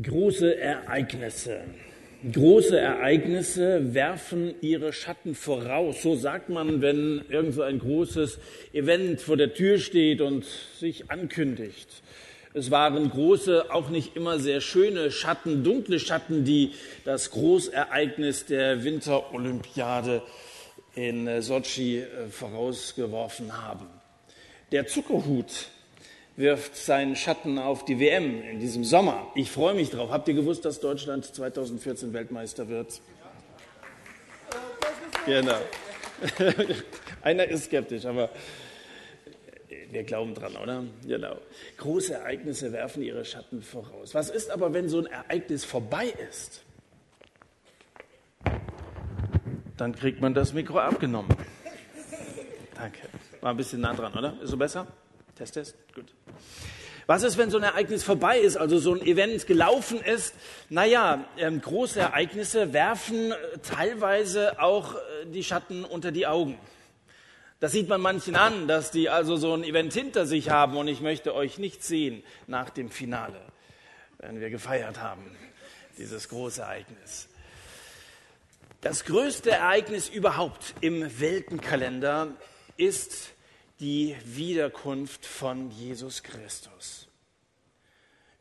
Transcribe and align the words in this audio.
Große 0.00 0.56
Ereignisse. 0.56 1.62
Große 2.32 2.78
Ereignisse 2.78 3.92
werfen 3.92 4.54
ihre 4.60 4.92
Schatten 4.92 5.34
voraus. 5.34 6.02
So 6.02 6.14
sagt 6.14 6.48
man, 6.48 6.80
wenn 6.80 7.24
irgend 7.28 7.54
so 7.54 7.62
ein 7.62 7.80
großes 7.80 8.38
Event 8.72 9.20
vor 9.20 9.36
der 9.36 9.52
Tür 9.52 9.78
steht 9.78 10.20
und 10.20 10.44
sich 10.78 11.10
ankündigt. 11.10 11.88
Es 12.54 12.70
waren 12.70 13.10
große, 13.10 13.72
auch 13.72 13.90
nicht 13.90 14.14
immer 14.14 14.38
sehr 14.38 14.60
schöne 14.60 15.10
Schatten, 15.10 15.64
dunkle 15.64 15.98
Schatten, 15.98 16.44
die 16.44 16.70
das 17.04 17.32
Großereignis 17.32 18.46
der 18.46 18.84
Winterolympiade 18.84 20.22
in 20.94 21.42
Sochi 21.42 21.98
äh, 21.98 22.28
vorausgeworfen 22.30 23.60
haben. 23.60 23.86
Der 24.70 24.86
Zuckerhut 24.86 25.68
wirft 26.36 26.76
seinen 26.76 27.16
Schatten 27.16 27.58
auf 27.58 27.84
die 27.84 27.98
WM 27.98 28.42
in 28.42 28.60
diesem 28.60 28.84
Sommer. 28.84 29.26
Ich 29.34 29.50
freue 29.50 29.74
mich 29.74 29.90
drauf. 29.90 30.10
Habt 30.10 30.28
ihr 30.28 30.34
gewusst, 30.34 30.64
dass 30.64 30.80
Deutschland 30.80 31.24
2014 31.24 32.12
Weltmeister 32.12 32.68
wird? 32.68 33.00
Genau. 35.26 35.58
Einer 37.22 37.46
ist 37.46 37.64
skeptisch, 37.64 38.04
aber 38.06 38.30
wir 39.90 40.04
glauben 40.04 40.34
dran, 40.34 40.56
oder? 40.56 40.84
Genau. 41.06 41.36
Große 41.76 42.14
Ereignisse 42.14 42.72
werfen 42.72 43.02
ihre 43.02 43.24
Schatten 43.24 43.62
voraus. 43.62 44.14
Was 44.14 44.30
ist 44.30 44.50
aber, 44.50 44.72
wenn 44.72 44.88
so 44.88 44.98
ein 44.98 45.06
Ereignis 45.06 45.64
vorbei 45.64 46.12
ist? 46.28 46.62
Dann 49.76 49.94
kriegt 49.94 50.20
man 50.20 50.34
das 50.34 50.52
Mikro 50.52 50.78
abgenommen. 50.78 51.34
Danke. 52.74 53.00
War 53.40 53.50
ein 53.50 53.56
bisschen 53.56 53.80
nah 53.80 53.94
dran, 53.94 54.12
oder? 54.12 54.36
Ist 54.42 54.50
so 54.50 54.56
besser? 54.56 54.86
Test, 55.40 55.54
Test. 55.54 55.74
Gut. 55.94 56.12
Was 57.06 57.22
ist, 57.22 57.38
wenn 57.38 57.50
so 57.50 57.56
ein 57.56 57.62
Ereignis 57.62 58.04
vorbei 58.04 58.38
ist, 58.38 58.58
also 58.58 58.78
so 58.78 58.92
ein 58.92 59.00
Event 59.00 59.46
gelaufen 59.46 59.98
ist? 60.02 60.34
Naja, 60.68 61.24
ähm, 61.38 61.62
große 61.62 61.98
Ereignisse 61.98 62.74
werfen 62.74 63.32
äh, 63.32 63.36
teilweise 63.62 64.60
auch 64.60 64.96
äh, 64.96 64.98
die 65.24 65.42
Schatten 65.42 65.86
unter 65.86 66.12
die 66.12 66.26
Augen. 66.26 66.58
Das 67.58 67.72
sieht 67.72 67.88
man 67.88 68.02
manchen 68.02 68.36
an, 68.36 68.68
dass 68.68 68.90
die 68.90 69.08
also 69.08 69.36
so 69.36 69.54
ein 69.54 69.64
Event 69.64 69.94
hinter 69.94 70.26
sich 70.26 70.50
haben 70.50 70.76
und 70.76 70.88
ich 70.88 71.00
möchte 71.00 71.34
euch 71.34 71.56
nicht 71.56 71.82
sehen 71.82 72.22
nach 72.46 72.68
dem 72.68 72.90
Finale, 72.90 73.40
wenn 74.18 74.40
wir 74.40 74.50
gefeiert 74.50 75.00
haben, 75.00 75.34
dieses 75.96 76.28
große 76.28 76.60
Ereignis. 76.60 77.28
Das 78.82 79.06
größte 79.06 79.52
Ereignis 79.52 80.10
überhaupt 80.10 80.74
im 80.82 81.18
Weltenkalender 81.18 82.28
ist 82.76 83.32
die 83.80 84.14
Wiederkunft 84.24 85.24
von 85.24 85.70
Jesus 85.70 86.22
Christus. 86.22 87.09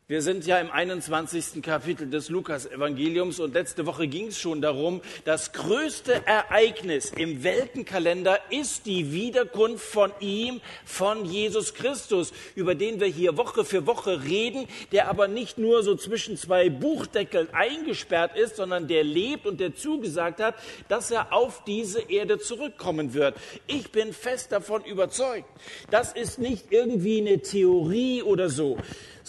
Wir 0.10 0.24
sind 0.24 0.48
ja 0.48 0.58
im 0.58 0.72
21. 0.72 1.62
Kapitel 1.62 2.10
des 2.10 2.30
Lukas-Evangeliums 2.30 3.40
und 3.40 3.54
letzte 3.54 3.86
Woche 3.86 4.08
ging 4.08 4.30
es 4.30 4.40
schon 4.40 4.60
darum, 4.60 5.02
das 5.24 5.54
größte 5.54 6.26
Ereignis 6.26 7.12
im 7.16 7.44
Weltenkalender 7.44 8.40
ist 8.50 8.88
die 8.88 9.12
Wiederkunft 9.12 9.86
von 9.86 10.12
ihm, 10.20 10.62
von 10.84 11.26
Jesus 11.26 11.76
Christus, 11.76 12.34
über 12.56 12.74
den 12.74 13.00
wir 13.00 13.06
hier 13.06 13.38
Woche 13.38 13.64
für 13.64 13.86
Woche 13.86 14.24
reden, 14.24 14.66
der 14.92 15.10
aber 15.10 15.28
nicht 15.28 15.60
nur 15.60 15.84
so 15.84 15.94
zwischen 15.94 16.38
zwei 16.38 16.72
Buchdeckeln 16.72 17.48
eingesperrt 17.54 18.36
ist, 18.36 18.56
sondern 18.56 18.88
der 18.88 19.04
lebt 19.04 19.46
und 19.46 19.60
der 19.60 19.76
zugesagt 19.76 20.42
hat, 20.42 20.56
dass 20.88 21.12
er 21.12 21.34
auf 21.34 21.64
diese 21.66 22.02
Erde 22.02 22.40
zurückkommen 22.40 23.14
wird. 23.14 23.36
Ich 23.68 23.92
bin 23.92 24.12
fest 24.14 24.54
davon 24.54 24.84
überzeugt. 24.86 25.46
Das 25.92 26.14
ist 26.14 26.40
nicht 26.40 26.72
irgendwie 26.72 27.20
eine 27.20 27.42
Theorie 27.42 28.24
oder 28.24 28.50
so, 28.50 28.80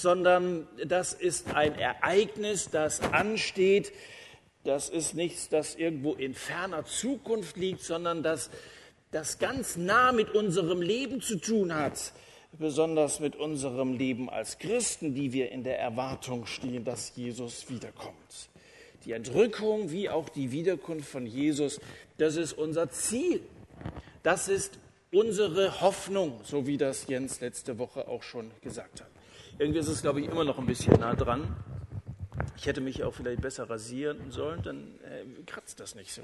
sondern 0.01 0.67
das 0.84 1.12
ist 1.12 1.55
ein 1.55 1.79
Ereignis, 1.79 2.70
das 2.70 3.01
ansteht. 3.01 3.93
Das 4.65 4.89
ist 4.89 5.15
nichts, 5.15 5.48
das 5.48 5.75
irgendwo 5.75 6.15
in 6.15 6.34
ferner 6.34 6.84
Zukunft 6.84 7.56
liegt, 7.56 7.83
sondern 7.83 8.23
das, 8.23 8.51
das 9.11 9.39
ganz 9.39 9.77
nah 9.77 10.12
mit 10.12 10.34
unserem 10.34 10.83
Leben 10.83 11.21
zu 11.21 11.37
tun 11.37 11.75
hat, 11.75 12.12
besonders 12.59 13.21
mit 13.21 13.37
unserem 13.37 13.94
Leben 13.94 14.28
als 14.28 14.59
Christen, 14.59 15.15
die 15.15 15.33
wir 15.33 15.50
in 15.50 15.65
der 15.65 15.78
Erwartung 15.78 16.47
stehen, 16.47 16.84
dass 16.84 17.16
Jesus 17.16 17.71
wiederkommt. 17.71 18.49
Die 19.05 19.12
Entrückung 19.12 19.91
wie 19.91 20.10
auch 20.10 20.28
die 20.28 20.53
Wiederkunft 20.53 21.09
von 21.09 21.27
Jesus, 21.27 21.81
das 22.19 22.37
ist 22.37 22.53
unser 22.53 22.91
Ziel. 22.91 23.41
Das 24.22 24.49
ist 24.49 24.78
unsere 25.10 25.81
Hoffnung, 25.81 26.41
so 26.44 26.66
wie 26.66 26.77
das 26.77 27.06
Jens 27.06 27.41
letzte 27.41 27.78
Woche 27.78 28.06
auch 28.09 28.22
schon 28.22 28.50
gesagt 28.60 29.00
hat. 29.00 29.09
Irgendwie 29.60 29.81
ist 29.81 29.88
es, 29.88 30.00
glaube 30.00 30.22
ich, 30.22 30.26
immer 30.26 30.43
noch 30.43 30.59
ein 30.59 30.65
bisschen 30.65 30.98
nah 30.98 31.15
dran. 31.15 31.54
Ich 32.56 32.65
hätte 32.65 32.81
mich 32.81 33.04
auch 33.04 33.12
vielleicht 33.12 33.43
besser 33.43 33.69
rasieren 33.69 34.31
sollen, 34.31 34.62
dann 34.62 34.98
äh, 35.04 35.43
kratzt 35.44 35.78
das 35.81 35.94
nicht 35.94 36.15
so. 36.15 36.22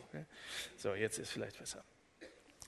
So, 0.79 0.95
jetzt 0.95 1.19
ist 1.19 1.33
vielleicht 1.33 1.59
besser. 1.59 1.85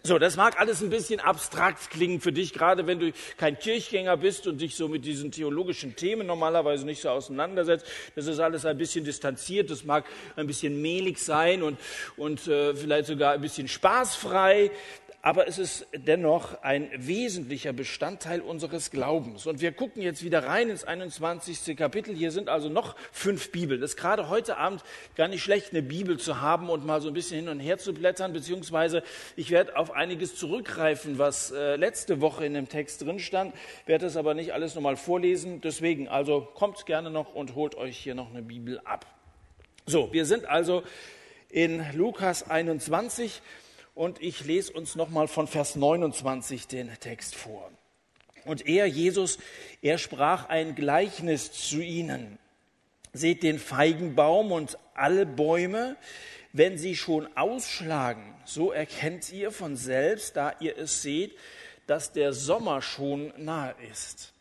So, 0.02 0.18
das 0.18 0.36
mag 0.36 0.60
alles 0.60 0.82
ein 0.82 0.90
bisschen 0.90 1.20
abstrakt 1.20 1.88
klingen 1.88 2.20
für 2.20 2.32
dich, 2.32 2.52
gerade 2.52 2.86
wenn 2.86 3.00
du 3.00 3.12
kein 3.38 3.58
Kirchgänger 3.58 4.18
bist 4.18 4.46
und 4.46 4.60
dich 4.60 4.76
so 4.76 4.88
mit 4.88 5.06
diesen 5.06 5.32
theologischen 5.32 5.96
Themen 5.96 6.26
normalerweise 6.26 6.84
nicht 6.84 7.00
so 7.00 7.08
auseinandersetzt. 7.08 7.86
Das 8.14 8.26
ist 8.26 8.38
alles 8.38 8.66
ein 8.66 8.76
bisschen 8.76 9.06
distanziert, 9.06 9.70
das 9.70 9.84
mag 9.84 10.04
ein 10.36 10.46
bisschen 10.46 10.82
mehlig 10.82 11.18
sein 11.18 11.62
und, 11.62 11.78
und 12.18 12.46
äh, 12.46 12.74
vielleicht 12.74 13.06
sogar 13.06 13.32
ein 13.32 13.40
bisschen 13.40 13.68
spaßfrei 13.68 14.70
aber 15.20 15.48
es 15.48 15.58
ist 15.58 15.86
dennoch 15.92 16.62
ein 16.62 16.90
wesentlicher 16.94 17.72
Bestandteil 17.72 18.40
unseres 18.40 18.90
Glaubens. 18.90 19.46
Und 19.46 19.60
wir 19.60 19.72
gucken 19.72 20.00
jetzt 20.00 20.22
wieder 20.22 20.44
rein 20.44 20.70
ins 20.70 20.84
21. 20.84 21.76
Kapitel. 21.76 22.14
Hier 22.14 22.30
sind 22.30 22.48
also 22.48 22.68
noch 22.68 22.94
fünf 23.10 23.50
Bibeln. 23.50 23.82
Es 23.82 23.90
ist 23.90 23.96
gerade 23.96 24.28
heute 24.28 24.58
Abend 24.58 24.84
gar 25.16 25.26
nicht 25.26 25.42
schlecht, 25.42 25.72
eine 25.72 25.82
Bibel 25.82 26.18
zu 26.18 26.40
haben 26.40 26.70
und 26.70 26.86
mal 26.86 27.00
so 27.00 27.08
ein 27.08 27.14
bisschen 27.14 27.40
hin 27.40 27.48
und 27.48 27.58
her 27.58 27.78
zu 27.78 27.92
blättern, 27.92 28.32
beziehungsweise 28.32 29.02
ich 29.34 29.50
werde 29.50 29.76
auf 29.76 29.90
einiges 29.90 30.36
zurückgreifen, 30.36 31.18
was 31.18 31.50
äh, 31.50 31.74
letzte 31.74 32.20
Woche 32.20 32.46
in 32.46 32.54
dem 32.54 32.68
Text 32.68 33.02
drin 33.02 33.18
stand, 33.18 33.54
werde 33.86 34.06
das 34.06 34.16
aber 34.16 34.34
nicht 34.34 34.52
alles 34.52 34.76
nochmal 34.76 34.96
vorlesen. 34.96 35.60
Deswegen, 35.60 36.08
also 36.08 36.48
kommt 36.54 36.86
gerne 36.86 37.10
noch 37.10 37.34
und 37.34 37.56
holt 37.56 37.74
euch 37.74 37.98
hier 37.98 38.14
noch 38.14 38.30
eine 38.30 38.42
Bibel 38.42 38.80
ab. 38.84 39.04
So, 39.84 40.12
wir 40.12 40.26
sind 40.26 40.46
also 40.46 40.84
in 41.50 41.84
Lukas 41.94 42.48
21 42.48 43.42
und 43.98 44.22
ich 44.22 44.44
lese 44.44 44.72
uns 44.74 44.94
nochmal 44.94 45.26
von 45.26 45.48
Vers 45.48 45.74
29 45.74 46.68
den 46.68 46.88
Text 47.00 47.34
vor. 47.34 47.68
Und 48.44 48.68
er, 48.68 48.86
Jesus, 48.86 49.38
er 49.82 49.98
sprach 49.98 50.48
ein 50.48 50.76
Gleichnis 50.76 51.50
zu 51.50 51.80
ihnen. 51.80 52.38
Seht 53.12 53.42
den 53.42 53.58
Feigenbaum 53.58 54.52
und 54.52 54.78
alle 54.94 55.26
Bäume, 55.26 55.96
wenn 56.52 56.78
sie 56.78 56.94
schon 56.94 57.28
ausschlagen, 57.36 58.22
so 58.44 58.70
erkennt 58.70 59.32
ihr 59.32 59.50
von 59.50 59.76
selbst, 59.76 60.36
da 60.36 60.54
ihr 60.60 60.78
es 60.78 61.02
seht, 61.02 61.36
dass 61.88 62.12
der 62.12 62.32
Sommer 62.32 62.82
schon 62.82 63.32
nahe 63.36 63.74
ist. 63.90 64.32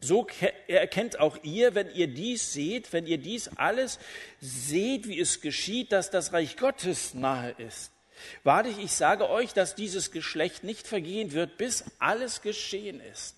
So 0.00 0.26
erkennt 0.66 1.20
auch 1.20 1.38
ihr, 1.44 1.76
wenn 1.76 1.94
ihr 1.94 2.08
dies 2.08 2.52
seht, 2.52 2.92
wenn 2.92 3.06
ihr 3.06 3.18
dies 3.18 3.48
alles 3.54 4.00
seht, 4.40 5.06
wie 5.06 5.20
es 5.20 5.40
geschieht, 5.40 5.92
dass 5.92 6.10
das 6.10 6.32
Reich 6.32 6.56
Gottes 6.56 7.14
nahe 7.14 7.54
ist. 7.56 7.93
Wahrlich, 8.42 8.78
ich 8.78 8.92
sage 8.92 9.28
euch, 9.28 9.52
dass 9.52 9.74
dieses 9.74 10.10
Geschlecht 10.10 10.64
nicht 10.64 10.86
vergehen 10.86 11.32
wird, 11.32 11.56
bis 11.56 11.84
alles 11.98 12.42
geschehen 12.42 13.00
ist. 13.00 13.36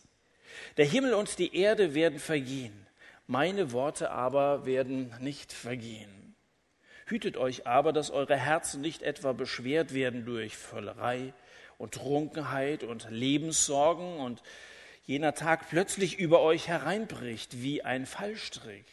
Der 0.77 0.87
Himmel 0.87 1.15
und 1.15 1.39
die 1.39 1.57
Erde 1.57 1.95
werden 1.95 2.19
vergehen, 2.19 2.87
meine 3.27 3.73
Worte 3.73 4.11
aber 4.11 4.67
werden 4.67 5.15
nicht 5.21 5.53
vergehen. 5.53 6.35
Hütet 7.07 7.37
euch 7.37 7.67
aber, 7.67 7.93
dass 7.93 8.11
eure 8.11 8.37
Herzen 8.37 8.81
nicht 8.81 9.03
etwa 9.03 9.33
beschwert 9.33 9.95
werden 9.95 10.25
durch 10.25 10.57
Völlerei 10.57 11.33
und 11.79 11.95
Trunkenheit 11.95 12.83
und 12.83 13.07
Lebenssorgen 13.11 14.19
und 14.19 14.43
jener 15.05 15.35
Tag 15.35 15.69
plötzlich 15.69 16.19
über 16.19 16.41
euch 16.41 16.67
hereinbricht 16.67 17.63
wie 17.63 17.83
ein 17.83 18.07
Fallstrick. 18.07 18.87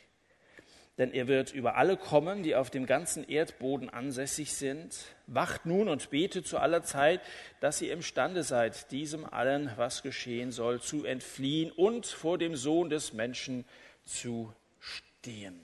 Denn 1.00 1.12
er 1.12 1.28
wird 1.28 1.52
über 1.52 1.76
alle 1.76 1.98
kommen, 1.98 2.44
die 2.44 2.56
auf 2.56 2.70
dem 2.70 2.86
ganzen 2.86 3.28
Erdboden 3.28 3.90
ansässig 3.90 4.54
sind. 4.54 4.96
Wacht 5.26 5.66
nun 5.66 5.90
und 5.90 6.12
betet 6.12 6.46
zu 6.46 6.60
aller 6.60 6.84
Zeit, 6.84 7.22
dass 7.62 7.82
ihr 7.82 7.92
imstande 7.92 8.44
seid, 8.44 8.92
diesem 8.92 9.26
allen, 9.26 9.72
was 9.76 10.04
geschehen 10.04 10.52
soll, 10.52 10.82
zu 10.82 11.04
entfliehen 11.04 11.72
und 11.72 12.06
vor 12.06 12.38
dem 12.38 12.56
Sohn 12.56 12.92
des 12.92 13.14
Menschen 13.14 13.66
zu 14.06 14.54
stehen. 14.80 15.60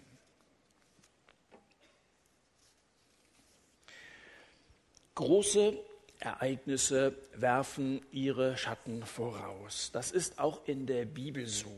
Große 5.14 5.78
Ereignisse 6.20 7.14
werfen 7.36 8.02
ihre 8.12 8.58
Schatten 8.58 9.06
voraus. 9.06 9.92
Das 9.94 10.12
ist 10.12 10.40
auch 10.40 10.66
in 10.66 10.88
der 10.88 11.06
Bibel 11.06 11.46
so. 11.46 11.70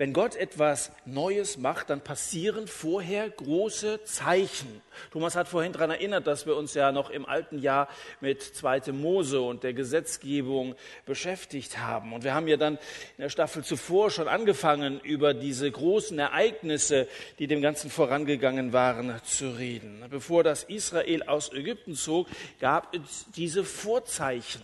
Wenn 0.00 0.12
Gott 0.12 0.36
etwas 0.36 0.92
Neues 1.06 1.58
macht, 1.58 1.90
dann 1.90 2.00
passieren 2.00 2.68
vorher 2.68 3.28
große 3.28 4.04
Zeichen. 4.04 4.80
Thomas 5.10 5.34
hat 5.34 5.48
vorhin 5.48 5.72
daran 5.72 5.90
erinnert, 5.90 6.28
dass 6.28 6.46
wir 6.46 6.54
uns 6.54 6.74
ja 6.74 6.92
noch 6.92 7.10
im 7.10 7.26
alten 7.26 7.58
Jahr 7.58 7.88
mit 8.20 8.40
2. 8.40 8.92
Mose 8.92 9.40
und 9.40 9.64
der 9.64 9.72
Gesetzgebung 9.72 10.76
beschäftigt 11.04 11.78
haben. 11.78 12.12
Und 12.12 12.22
wir 12.22 12.32
haben 12.32 12.46
ja 12.46 12.56
dann 12.56 12.74
in 13.16 13.22
der 13.22 13.28
Staffel 13.28 13.64
zuvor 13.64 14.12
schon 14.12 14.28
angefangen, 14.28 15.00
über 15.00 15.34
diese 15.34 15.68
großen 15.68 16.16
Ereignisse, 16.16 17.08
die 17.40 17.48
dem 17.48 17.60
Ganzen 17.60 17.90
vorangegangen 17.90 18.72
waren, 18.72 19.20
zu 19.24 19.50
reden. 19.50 20.04
Bevor 20.10 20.44
das 20.44 20.62
Israel 20.62 21.24
aus 21.24 21.52
Ägypten 21.52 21.96
zog, 21.96 22.28
gab 22.60 22.94
es 22.94 23.26
diese 23.34 23.64
Vorzeichen. 23.64 24.62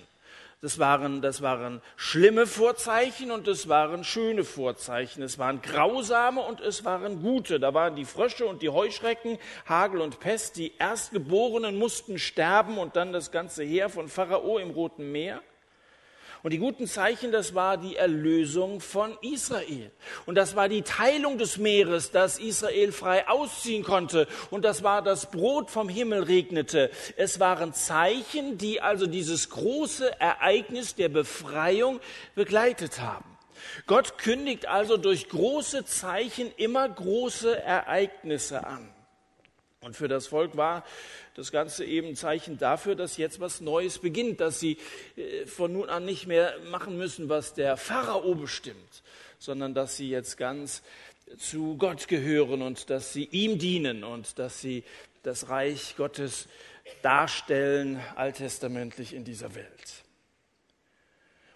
Das 0.61 0.79
waren, 0.79 1.21
das 1.21 1.43
waren 1.43 1.83
schlimme 1.97 2.47
Vorzeichen 2.47 3.31
und 3.31 3.49
es 3.49 3.69
waren 3.69 4.05
schöne 4.05 4.45
Vorzeichen. 4.45 5.23
Es 5.23 5.39
waren 5.39 5.61
grausame 5.61 6.41
und 6.41 6.61
es 6.61 6.85
waren 6.85 7.23
gute. 7.23 7.61
Da 7.61 7.75
waren 7.75 7.97
die 7.97 8.05
Frösche 8.05 8.47
und 8.47 8.63
die 8.63 8.71
Heuschrecken, 8.71 9.39
Hagel 9.67 10.01
und 10.01 10.21
Pest. 10.21 10.57
Die 10.57 10.73
Erstgeborenen 10.79 11.77
mussten 11.77 12.19
sterben 12.19 12.79
und 12.79 12.97
dann 12.97 13.13
das 13.13 13.31
ganze 13.31 13.65
Heer 13.65 13.89
von 13.91 14.09
Pharao 14.09 14.59
im 14.59 14.71
Roten 14.71 15.13
Meer. 15.13 15.43
Und 16.45 16.51
die 16.51 16.59
guten 16.59 16.87
Zeichen, 16.87 17.33
das 17.33 17.55
war 17.55 17.79
die 17.79 17.97
Erlösung 17.97 18.81
von 18.81 19.17
Israel. 19.23 19.91
Und 20.27 20.35
das 20.35 20.55
war 20.55 20.69
die 20.69 20.83
Teilung 20.83 21.39
des 21.39 21.57
Meeres, 21.57 22.11
dass 22.11 22.39
Israel 22.39 22.93
frei 22.93 23.27
ausziehen 23.27 23.83
konnte. 23.83 24.29
Und 24.51 24.63
das 24.63 24.83
war 24.83 25.01
das 25.01 25.31
Brot 25.31 25.71
vom 25.71 25.89
Himmel 25.89 26.25
regnete. 26.25 26.91
Es 27.17 27.41
waren 27.41 27.73
Zeichen, 27.73 28.59
die 28.59 28.83
also 28.83 29.07
dieses 29.07 29.49
große 29.49 30.21
Ereignis 30.21 30.95
der 30.95 31.09
Befreiung 31.09 31.99
begleitet 32.35 33.01
haben. 33.01 33.39
Gott 33.87 34.19
kündigt 34.19 34.69
also 34.69 34.99
durch 34.99 35.31
große 35.31 35.87
Zeichen 35.87 36.53
immer 36.59 36.87
große 36.87 37.59
Ereignisse 37.63 38.67
an. 38.67 38.94
Und 39.85 39.97
für 39.97 40.09
das 40.09 40.27
Volk 40.27 40.57
war 40.57 40.85
das 41.35 41.53
Ganze 41.53 41.85
eben 41.85 42.09
ein 42.09 42.17
Zeichen 42.17 42.59
dafür, 42.59 42.95
dass 42.95 43.17
jetzt 43.17 43.41
was 43.41 43.61
Neues 43.61 43.99
beginnt, 43.99 44.41
dass 44.41 44.61
sie 44.61 44.79
äh, 45.17 45.47
von 45.47 45.73
nun 45.73 45.89
an 45.89 46.05
nicht 46.05 46.27
mehr 46.27 46.55
machen 46.71 46.97
müssen, 46.97 47.29
was 47.29 47.55
der 47.55 47.77
Pharao 47.77 48.35
bestimmt, 48.35 49.03
sondern 49.39 49.75
dass 49.75 49.97
sie 49.97 50.09
jetzt 50.09 50.37
ganz 50.37 50.83
zu 51.39 51.77
Gott 51.77 52.09
gehören 52.09 52.63
und 52.63 52.91
dass 52.91 53.13
sie 53.13 53.25
ihm 53.25 53.59
dienen 53.59 54.05
und 54.05 54.39
dass 54.39 54.61
sie 54.61 54.85
das 55.23 55.49
Reich 55.49 55.97
Gottes 55.97 56.49
darstellen, 57.03 58.01
alttestamentlich 58.15 59.15
in 59.15 59.25
dieser 59.25 59.55
Welt. 59.55 60.05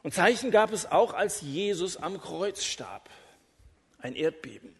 Und 0.02 0.14
Zeichen 0.14 0.50
gab 0.50 0.72
es 0.72 0.90
auch, 0.90 1.12
als 1.12 1.42
Jesus 1.42 1.96
am 1.96 2.20
Kreuz 2.20 2.64
starb. 2.64 3.10
Ein 3.98 4.14
Erdbeben. 4.14 4.74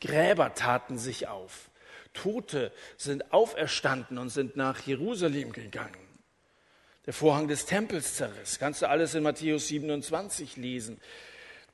Gräber 0.00 0.54
taten 0.54 0.96
sich 0.96 1.28
auf. 1.28 1.69
Tote 2.12 2.72
sind 2.96 3.32
auferstanden 3.32 4.18
und 4.18 4.30
sind 4.30 4.56
nach 4.56 4.80
Jerusalem 4.86 5.52
gegangen. 5.52 6.08
Der 7.06 7.14
Vorhang 7.14 7.48
des 7.48 7.66
Tempels 7.66 8.14
zerriss. 8.14 8.58
Kannst 8.58 8.82
du 8.82 8.88
alles 8.88 9.14
in 9.14 9.22
Matthäus 9.22 9.68
27 9.68 10.56
lesen. 10.56 11.00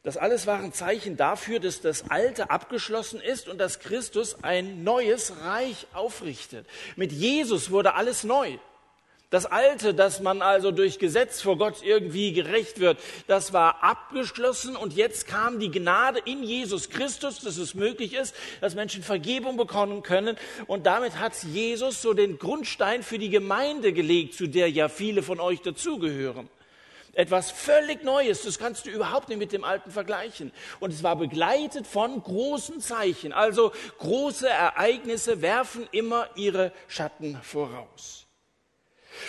Das 0.02 0.16
alles 0.16 0.46
waren 0.46 0.72
Zeichen 0.72 1.16
dafür, 1.16 1.58
dass 1.58 1.80
das 1.80 2.10
Alte 2.10 2.48
abgeschlossen 2.48 3.20
ist 3.20 3.48
und 3.48 3.58
dass 3.58 3.80
Christus 3.80 4.44
ein 4.44 4.84
neues 4.84 5.40
Reich 5.40 5.88
aufrichtet. 5.92 6.64
Mit 6.94 7.10
Jesus 7.10 7.72
wurde 7.72 7.94
alles 7.94 8.22
neu. 8.22 8.56
Das 9.30 9.44
Alte, 9.44 9.92
dass 9.92 10.20
man 10.20 10.40
also 10.40 10.70
durch 10.70 11.00
Gesetz 11.00 11.42
vor 11.42 11.58
Gott 11.58 11.82
irgendwie 11.82 12.32
gerecht 12.32 12.78
wird, 12.78 13.00
das 13.26 13.52
war 13.52 13.82
abgeschlossen 13.82 14.76
und 14.76 14.92
jetzt 14.92 15.26
kam 15.26 15.58
die 15.58 15.72
Gnade 15.72 16.20
in 16.24 16.44
Jesus 16.44 16.90
Christus, 16.90 17.40
dass 17.40 17.56
es 17.56 17.74
möglich 17.74 18.14
ist, 18.14 18.36
dass 18.60 18.76
Menschen 18.76 19.02
Vergebung 19.02 19.56
bekommen 19.56 20.04
können. 20.04 20.36
Und 20.68 20.86
damit 20.86 21.18
hat 21.18 21.32
Jesus 21.42 22.02
so 22.02 22.14
den 22.14 22.38
Grundstein 22.38 23.02
für 23.02 23.18
die 23.18 23.28
Gemeinde 23.28 23.92
gelegt, 23.92 24.34
zu 24.34 24.46
der 24.46 24.70
ja 24.70 24.88
viele 24.88 25.24
von 25.24 25.40
euch 25.40 25.60
dazugehören. 25.60 26.48
Etwas 27.12 27.50
völlig 27.50 28.04
Neues, 28.04 28.42
das 28.42 28.58
kannst 28.58 28.86
du 28.86 28.90
überhaupt 28.90 29.28
nicht 29.28 29.38
mit 29.38 29.50
dem 29.50 29.64
Alten 29.64 29.90
vergleichen. 29.90 30.52
Und 30.78 30.92
es 30.92 31.02
war 31.02 31.16
begleitet 31.16 31.88
von 31.88 32.22
großen 32.22 32.80
Zeichen. 32.80 33.32
Also 33.32 33.72
große 33.98 34.48
Ereignisse 34.48 35.42
werfen 35.42 35.88
immer 35.90 36.28
ihre 36.36 36.72
Schatten 36.86 37.40
voraus. 37.42 38.25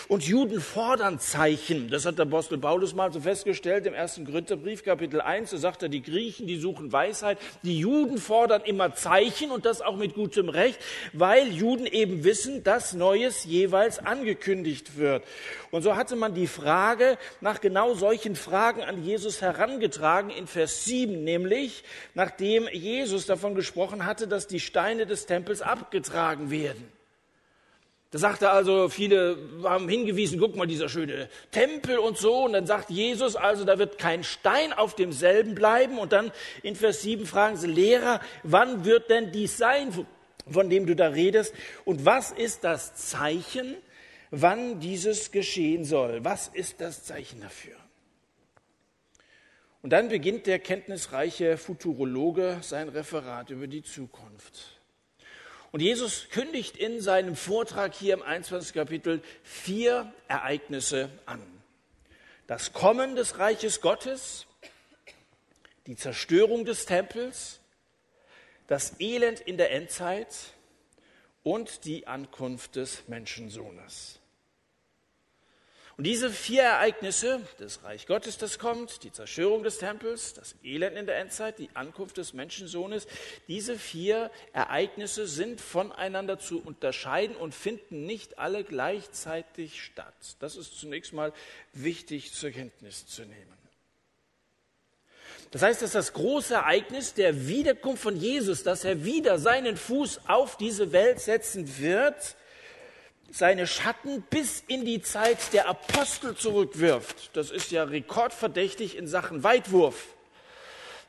Und 0.07 0.25
Juden 0.25 0.61
fordern 0.61 1.19
Zeichen. 1.19 1.89
Das 1.89 2.05
hat 2.05 2.17
der 2.17 2.25
Apostel 2.25 2.57
Paulus 2.57 2.93
mal 2.93 3.11
so 3.11 3.19
festgestellt 3.19 3.85
im 3.85 3.93
ersten 3.93 4.25
Korintherbrief, 4.25 4.83
Kapitel 4.83 5.21
1. 5.21 5.51
Da 5.51 5.57
sagt 5.57 5.83
er, 5.83 5.89
die 5.89 6.01
Griechen, 6.01 6.47
die 6.47 6.57
suchen 6.57 6.91
Weisheit. 6.91 7.37
Die 7.63 7.79
Juden 7.79 8.17
fordern 8.17 8.61
immer 8.63 8.95
Zeichen 8.95 9.51
und 9.51 9.65
das 9.65 9.81
auch 9.81 9.97
mit 9.97 10.13
gutem 10.13 10.49
Recht, 10.49 10.79
weil 11.13 11.47
Juden 11.49 11.85
eben 11.85 12.23
wissen, 12.23 12.63
dass 12.63 12.93
Neues 12.93 13.45
jeweils 13.45 13.99
angekündigt 13.99 14.97
wird. 14.97 15.23
Und 15.71 15.81
so 15.81 15.95
hatte 15.95 16.15
man 16.15 16.33
die 16.33 16.47
Frage 16.47 17.17
nach 17.41 17.61
genau 17.61 17.93
solchen 17.93 18.35
Fragen 18.35 18.81
an 18.81 19.03
Jesus 19.03 19.41
herangetragen 19.41 20.29
in 20.29 20.47
Vers 20.47 20.85
7, 20.85 21.23
nämlich 21.23 21.83
nachdem 22.13 22.67
Jesus 22.71 23.25
davon 23.25 23.55
gesprochen 23.55 24.05
hatte, 24.05 24.27
dass 24.27 24.47
die 24.47 24.59
Steine 24.59 25.05
des 25.05 25.25
Tempels 25.25 25.61
abgetragen 25.61 26.49
werden. 26.51 26.96
Da 28.11 28.19
sagt 28.19 28.41
er 28.41 28.53
also, 28.53 28.87
viele 28.87 29.37
haben 29.63 29.89
hingewiesen, 29.89 30.39
guck 30.39 30.55
mal, 30.55 30.65
dieser 30.65 30.87
schöne 30.87 31.29
Tempel 31.51 31.97
und 31.97 32.17
so. 32.17 32.45
Und 32.45 32.53
dann 32.53 32.65
sagt 32.65 32.89
Jesus 32.89 33.35
also, 33.35 33.65
da 33.65 33.79
wird 33.79 33.97
kein 33.97 34.23
Stein 34.23 34.71
auf 34.71 34.95
demselben 34.95 35.55
bleiben. 35.55 35.97
Und 35.97 36.13
dann 36.13 36.31
in 36.63 36.75
Vers 36.75 37.01
7 37.01 37.25
fragen 37.25 37.57
sie, 37.57 37.67
Lehrer, 37.67 38.21
wann 38.43 38.85
wird 38.85 39.09
denn 39.09 39.33
dies 39.33 39.57
sein, 39.57 39.91
von 40.49 40.69
dem 40.69 40.85
du 40.85 40.95
da 40.95 41.09
redest? 41.09 41.53
Und 41.83 42.05
was 42.05 42.31
ist 42.31 42.63
das 42.63 42.95
Zeichen, 42.95 43.75
wann 44.31 44.79
dieses 44.79 45.31
geschehen 45.31 45.83
soll? 45.83 46.23
Was 46.23 46.47
ist 46.47 46.79
das 46.79 47.03
Zeichen 47.03 47.41
dafür? 47.41 47.75
Und 49.81 49.91
dann 49.91 50.07
beginnt 50.07 50.47
der 50.47 50.59
kenntnisreiche 50.59 51.57
Futurologe 51.57 52.59
sein 52.61 52.87
Referat 52.87 53.49
über 53.49 53.67
die 53.67 53.83
Zukunft. 53.83 54.76
Und 55.71 55.81
Jesus 55.81 56.29
kündigt 56.29 56.77
in 56.77 57.01
seinem 57.01 57.35
Vortrag 57.35 57.93
hier 57.93 58.13
im 58.13 58.21
21. 58.21 58.73
Kapitel 58.73 59.21
vier 59.43 60.11
Ereignisse 60.27 61.09
an. 61.25 61.41
Das 62.47 62.71
Kommen 62.71 63.15
des 63.15 63.39
Reiches 63.39 63.81
Gottes, 63.81 64.45
die 65.85 65.97
Zerstörung 65.97 66.63
des 66.63 66.85
Tempels, 66.85 67.59
das 68.67 68.99
Elend 68.99 69.41
in 69.41 69.57
der 69.57 69.71
Endzeit 69.71 70.33
und 71.43 71.85
die 71.85 72.07
Ankunft 72.07 72.75
des 72.75 73.07
Menschensohnes. 73.07 74.16
Und 75.97 76.03
diese 76.03 76.29
vier 76.29 76.61
Ereignisse, 76.61 77.41
das 77.57 77.83
Reich 77.83 78.05
Gottes, 78.05 78.37
das 78.37 78.59
kommt, 78.59 79.03
die 79.03 79.11
Zerstörung 79.11 79.63
des 79.63 79.79
Tempels, 79.79 80.35
das 80.35 80.53
Elend 80.63 80.95
in 80.95 81.07
der 81.07 81.17
Endzeit, 81.17 81.57
die 81.57 81.71
Ankunft 81.73 82.17
des 82.17 82.33
Menschensohnes, 82.33 83.07
diese 83.47 83.79
vier 83.79 84.29
Ereignisse 84.53 85.25
sind 85.25 85.59
voneinander 85.59 86.37
zu 86.37 86.61
unterscheiden 86.63 87.35
und 87.35 87.55
finden 87.55 88.05
nicht 88.05 88.37
alle 88.37 88.63
gleichzeitig 88.63 89.83
statt. 89.83 90.13
Das 90.39 90.55
ist 90.55 90.79
zunächst 90.79 91.13
mal 91.13 91.33
wichtig 91.73 92.31
zur 92.31 92.51
Kenntnis 92.51 93.07
zu 93.07 93.23
nehmen. 93.23 93.57
Das 95.49 95.63
heißt, 95.63 95.81
dass 95.81 95.93
das 95.93 96.13
große 96.13 96.53
Ereignis 96.53 97.15
der 97.15 97.47
Wiederkunft 97.47 98.03
von 98.03 98.17
Jesus, 98.17 98.61
dass 98.61 98.83
er 98.85 99.03
wieder 99.03 99.39
seinen 99.39 99.77
Fuß 99.77 100.21
auf 100.27 100.57
diese 100.57 100.91
Welt 100.91 101.21
setzen 101.21 101.79
wird, 101.79 102.35
seine 103.31 103.67
Schatten 103.67 104.21
bis 104.29 104.63
in 104.67 104.85
die 104.85 105.01
Zeit 105.01 105.53
der 105.53 105.67
Apostel 105.67 106.35
zurückwirft. 106.35 107.31
Das 107.33 107.51
ist 107.51 107.71
ja 107.71 107.83
rekordverdächtig 107.83 108.97
in 108.97 109.07
Sachen 109.07 109.43
Weitwurf. 109.43 110.07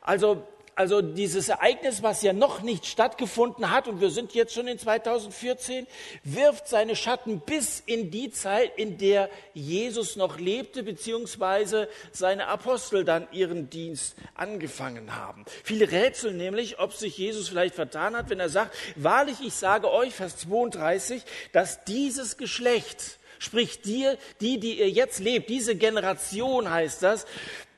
Also 0.00 0.46
also 0.78 1.02
dieses 1.02 1.48
Ereignis, 1.48 2.04
was 2.04 2.22
ja 2.22 2.32
noch 2.32 2.62
nicht 2.62 2.86
stattgefunden 2.86 3.72
hat, 3.72 3.88
und 3.88 4.00
wir 4.00 4.10
sind 4.10 4.32
jetzt 4.32 4.54
schon 4.54 4.68
in 4.68 4.78
2014, 4.78 5.88
wirft 6.22 6.68
seine 6.68 6.94
Schatten 6.94 7.40
bis 7.40 7.82
in 7.84 8.12
die 8.12 8.30
Zeit, 8.30 8.78
in 8.78 8.96
der 8.96 9.28
Jesus 9.54 10.14
noch 10.14 10.38
lebte, 10.38 10.84
beziehungsweise 10.84 11.88
seine 12.12 12.46
Apostel 12.46 13.04
dann 13.04 13.26
ihren 13.32 13.68
Dienst 13.70 14.14
angefangen 14.36 15.16
haben. 15.16 15.44
Viele 15.64 15.90
rätseln 15.90 16.36
nämlich, 16.36 16.78
ob 16.78 16.92
sich 16.92 17.18
Jesus 17.18 17.48
vielleicht 17.48 17.74
vertan 17.74 18.16
hat, 18.16 18.30
wenn 18.30 18.38
er 18.38 18.48
sagt, 18.48 18.72
wahrlich, 18.94 19.38
ich 19.40 19.54
sage 19.54 19.90
euch, 19.90 20.14
Vers 20.14 20.36
32, 20.36 21.24
dass 21.52 21.82
dieses 21.86 22.36
Geschlecht, 22.36 23.18
Sprich 23.40 23.82
dir, 23.82 24.18
die, 24.40 24.58
die 24.58 24.80
ihr 24.80 24.90
jetzt 24.90 25.20
lebt, 25.20 25.48
diese 25.48 25.76
Generation 25.76 26.68
heißt 26.68 27.04
das, 27.04 27.24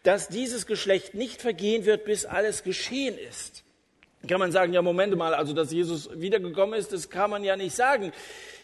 dass 0.02 0.28
dieses 0.28 0.66
Geschlecht 0.66 1.14
nicht 1.14 1.40
vergehen 1.40 1.84
wird, 1.84 2.04
bis 2.04 2.24
alles 2.24 2.62
geschehen 2.62 3.16
ist. 3.18 3.64
Kann 4.28 4.38
man 4.38 4.52
sagen, 4.52 4.72
ja, 4.72 4.82
Moment 4.82 5.16
mal, 5.16 5.34
also 5.34 5.52
dass 5.52 5.72
Jesus 5.72 6.10
wiedergekommen 6.14 6.78
ist, 6.78 6.92
das 6.92 7.08
kann 7.08 7.30
man 7.30 7.42
ja 7.44 7.56
nicht 7.56 7.74
sagen. 7.74 8.12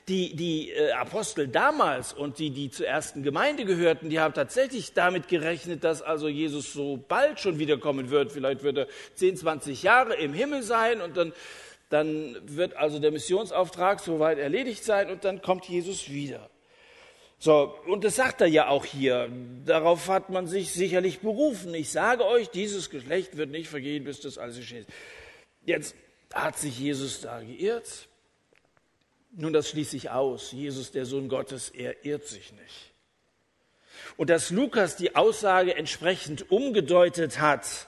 die, 0.08 0.36
die 0.36 0.70
äh, 0.70 0.92
Apostel 0.92 1.48
damals 1.48 2.12
und 2.12 2.38
die, 2.38 2.50
die 2.50 2.70
zur 2.70 2.86
ersten 2.86 3.24
Gemeinde 3.24 3.64
gehörten, 3.64 4.08
die 4.08 4.20
haben 4.20 4.34
tatsächlich 4.34 4.92
damit 4.92 5.26
gerechnet, 5.26 5.82
dass 5.82 6.00
also 6.00 6.28
Jesus 6.28 6.72
so 6.72 6.96
bald 7.08 7.40
schon 7.40 7.58
wiederkommen 7.58 8.10
wird. 8.10 8.30
Vielleicht 8.30 8.62
wird 8.62 8.78
er 8.78 8.86
10, 9.14 9.36
20 9.38 9.82
Jahre 9.82 10.14
im 10.14 10.32
Himmel 10.32 10.62
sein 10.62 11.00
und 11.00 11.16
dann, 11.16 11.32
dann 11.90 12.36
wird 12.44 12.76
also 12.76 13.00
der 13.00 13.10
Missionsauftrag 13.10 13.98
soweit 13.98 14.38
erledigt 14.38 14.84
sein 14.84 15.10
und 15.10 15.24
dann 15.24 15.42
kommt 15.42 15.68
Jesus 15.68 16.08
wieder. 16.08 16.50
So, 17.38 17.78
und 17.86 18.04
das 18.04 18.16
sagt 18.16 18.40
er 18.40 18.46
ja 18.46 18.68
auch 18.68 18.84
hier. 18.84 19.30
Darauf 19.64 20.08
hat 20.08 20.30
man 20.30 20.46
sich 20.46 20.72
sicherlich 20.72 21.20
berufen. 21.20 21.74
Ich 21.74 21.90
sage 21.90 22.24
euch, 22.24 22.48
dieses 22.48 22.88
Geschlecht 22.88 23.36
wird 23.36 23.50
nicht 23.50 23.68
vergehen, 23.68 24.04
bis 24.04 24.20
das 24.20 24.38
alles 24.38 24.56
geschehen 24.56 24.80
ist. 24.80 24.90
Jetzt 25.64 25.94
hat 26.32 26.58
sich 26.58 26.78
Jesus 26.78 27.20
da 27.20 27.40
geirrt. 27.40 28.08
Nun, 29.32 29.52
das 29.52 29.68
schließe 29.68 29.96
ich 29.96 30.10
aus. 30.10 30.52
Jesus, 30.52 30.92
der 30.92 31.04
Sohn 31.04 31.28
Gottes, 31.28 31.68
er 31.68 32.06
irrt 32.06 32.26
sich 32.26 32.52
nicht. 32.52 32.92
Und 34.16 34.30
dass 34.30 34.50
Lukas 34.50 34.96
die 34.96 35.14
Aussage 35.14 35.76
entsprechend 35.76 36.50
umgedeutet 36.50 37.38
hat, 37.38 37.86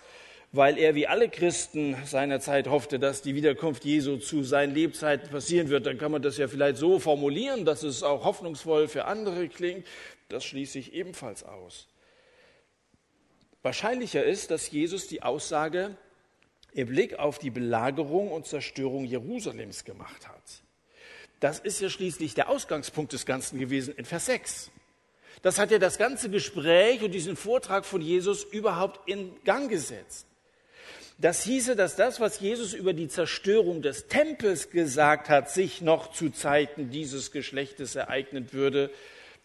weil 0.59 0.77
er 0.77 0.97
wie 0.97 1.07
alle 1.07 1.29
Christen 1.29 1.97
seiner 2.05 2.41
Zeit 2.41 2.67
hoffte, 2.67 2.99
dass 2.99 3.23
die 3.23 3.37
Wiederkunft 3.37 3.85
Jesu 3.85 4.17
zu 4.17 4.43
seinen 4.43 4.75
Lebzeiten 4.75 5.31
passieren 5.31 5.69
wird, 5.69 5.87
dann 5.87 5.99
kann 5.99 6.11
man 6.11 6.21
das 6.21 6.37
ja 6.37 6.49
vielleicht 6.49 6.79
so 6.79 6.99
formulieren, 6.99 7.65
dass 7.65 7.85
es 7.85 8.03
auch 8.03 8.25
hoffnungsvoll 8.25 8.89
für 8.89 9.05
andere 9.05 9.49
klingt. 9.49 9.87
Das 10.29 10.45
schließe 10.45 10.81
ich 10.81 10.95
ebenfalls 10.95 11.45
aus. 11.45 11.87
Wahrscheinlicher 13.63 14.25
ist, 14.25 14.51
dass 14.51 14.69
Jesus 14.69 15.07
die 15.07 15.23
Aussage 15.23 15.97
im 16.73 16.89
Blick 16.89 17.21
auf 17.21 17.39
die 17.39 17.51
Belagerung 17.51 18.33
und 18.33 18.49
Zerstörung 18.49 19.05
Jerusalems 19.05 19.85
gemacht 19.85 20.27
hat. 20.27 20.43
Das 21.39 21.61
ist 21.61 21.81
ja 21.81 21.89
schließlich 21.89 22.35
der 22.35 22.49
Ausgangspunkt 22.49 23.13
des 23.13 23.27
Ganzen 23.27 23.61
gewesen 23.61 23.95
in 23.95 24.05
Vers 24.05 24.27
6. 24.27 24.73
Das 25.41 25.61
hat 25.61 25.71
ja 25.71 25.79
das 25.79 25.99
ganze 25.99 26.31
Gespräch 26.31 27.03
und 27.03 27.13
diesen 27.13 27.37
Vortrag 27.37 27.85
von 27.85 28.01
Jesus 28.01 28.43
überhaupt 28.43 29.09
in 29.09 29.33
Gang 29.45 29.71
gesetzt. 29.71 30.28
Das 31.21 31.43
hieße, 31.43 31.75
dass 31.75 31.97
das, 31.97 32.21
was 32.21 32.39
Jesus 32.39 32.75
über 32.75 32.93
die 32.93 33.09
Zerstörung 33.09 33.83
des 33.83 34.07
Tempels 34.07 34.71
gesagt 34.71 35.29
hat, 35.29 35.51
sich 35.51 35.81
noch 35.81 36.13
zu 36.13 36.31
Zeiten 36.31 36.91
dieses 36.91 37.33
Geschlechtes 37.33 37.97
ereignen 37.97 38.53
würde, 38.53 38.93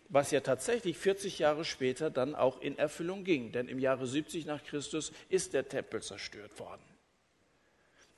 was 0.07 0.29
ja 0.29 0.41
tatsächlich 0.41 0.99
40 0.99 1.39
Jahre 1.39 1.65
später 1.65 2.11
dann 2.11 2.35
auch 2.35 2.61
in 2.61 2.77
Erfüllung 2.77 3.23
ging. 3.23 3.51
Denn 3.51 3.67
im 3.67 3.79
Jahre 3.79 4.05
70 4.05 4.45
nach 4.45 4.63
Christus 4.63 5.11
ist 5.29 5.53
der 5.53 5.67
Tempel 5.67 6.03
zerstört 6.03 6.59
worden. 6.59 6.83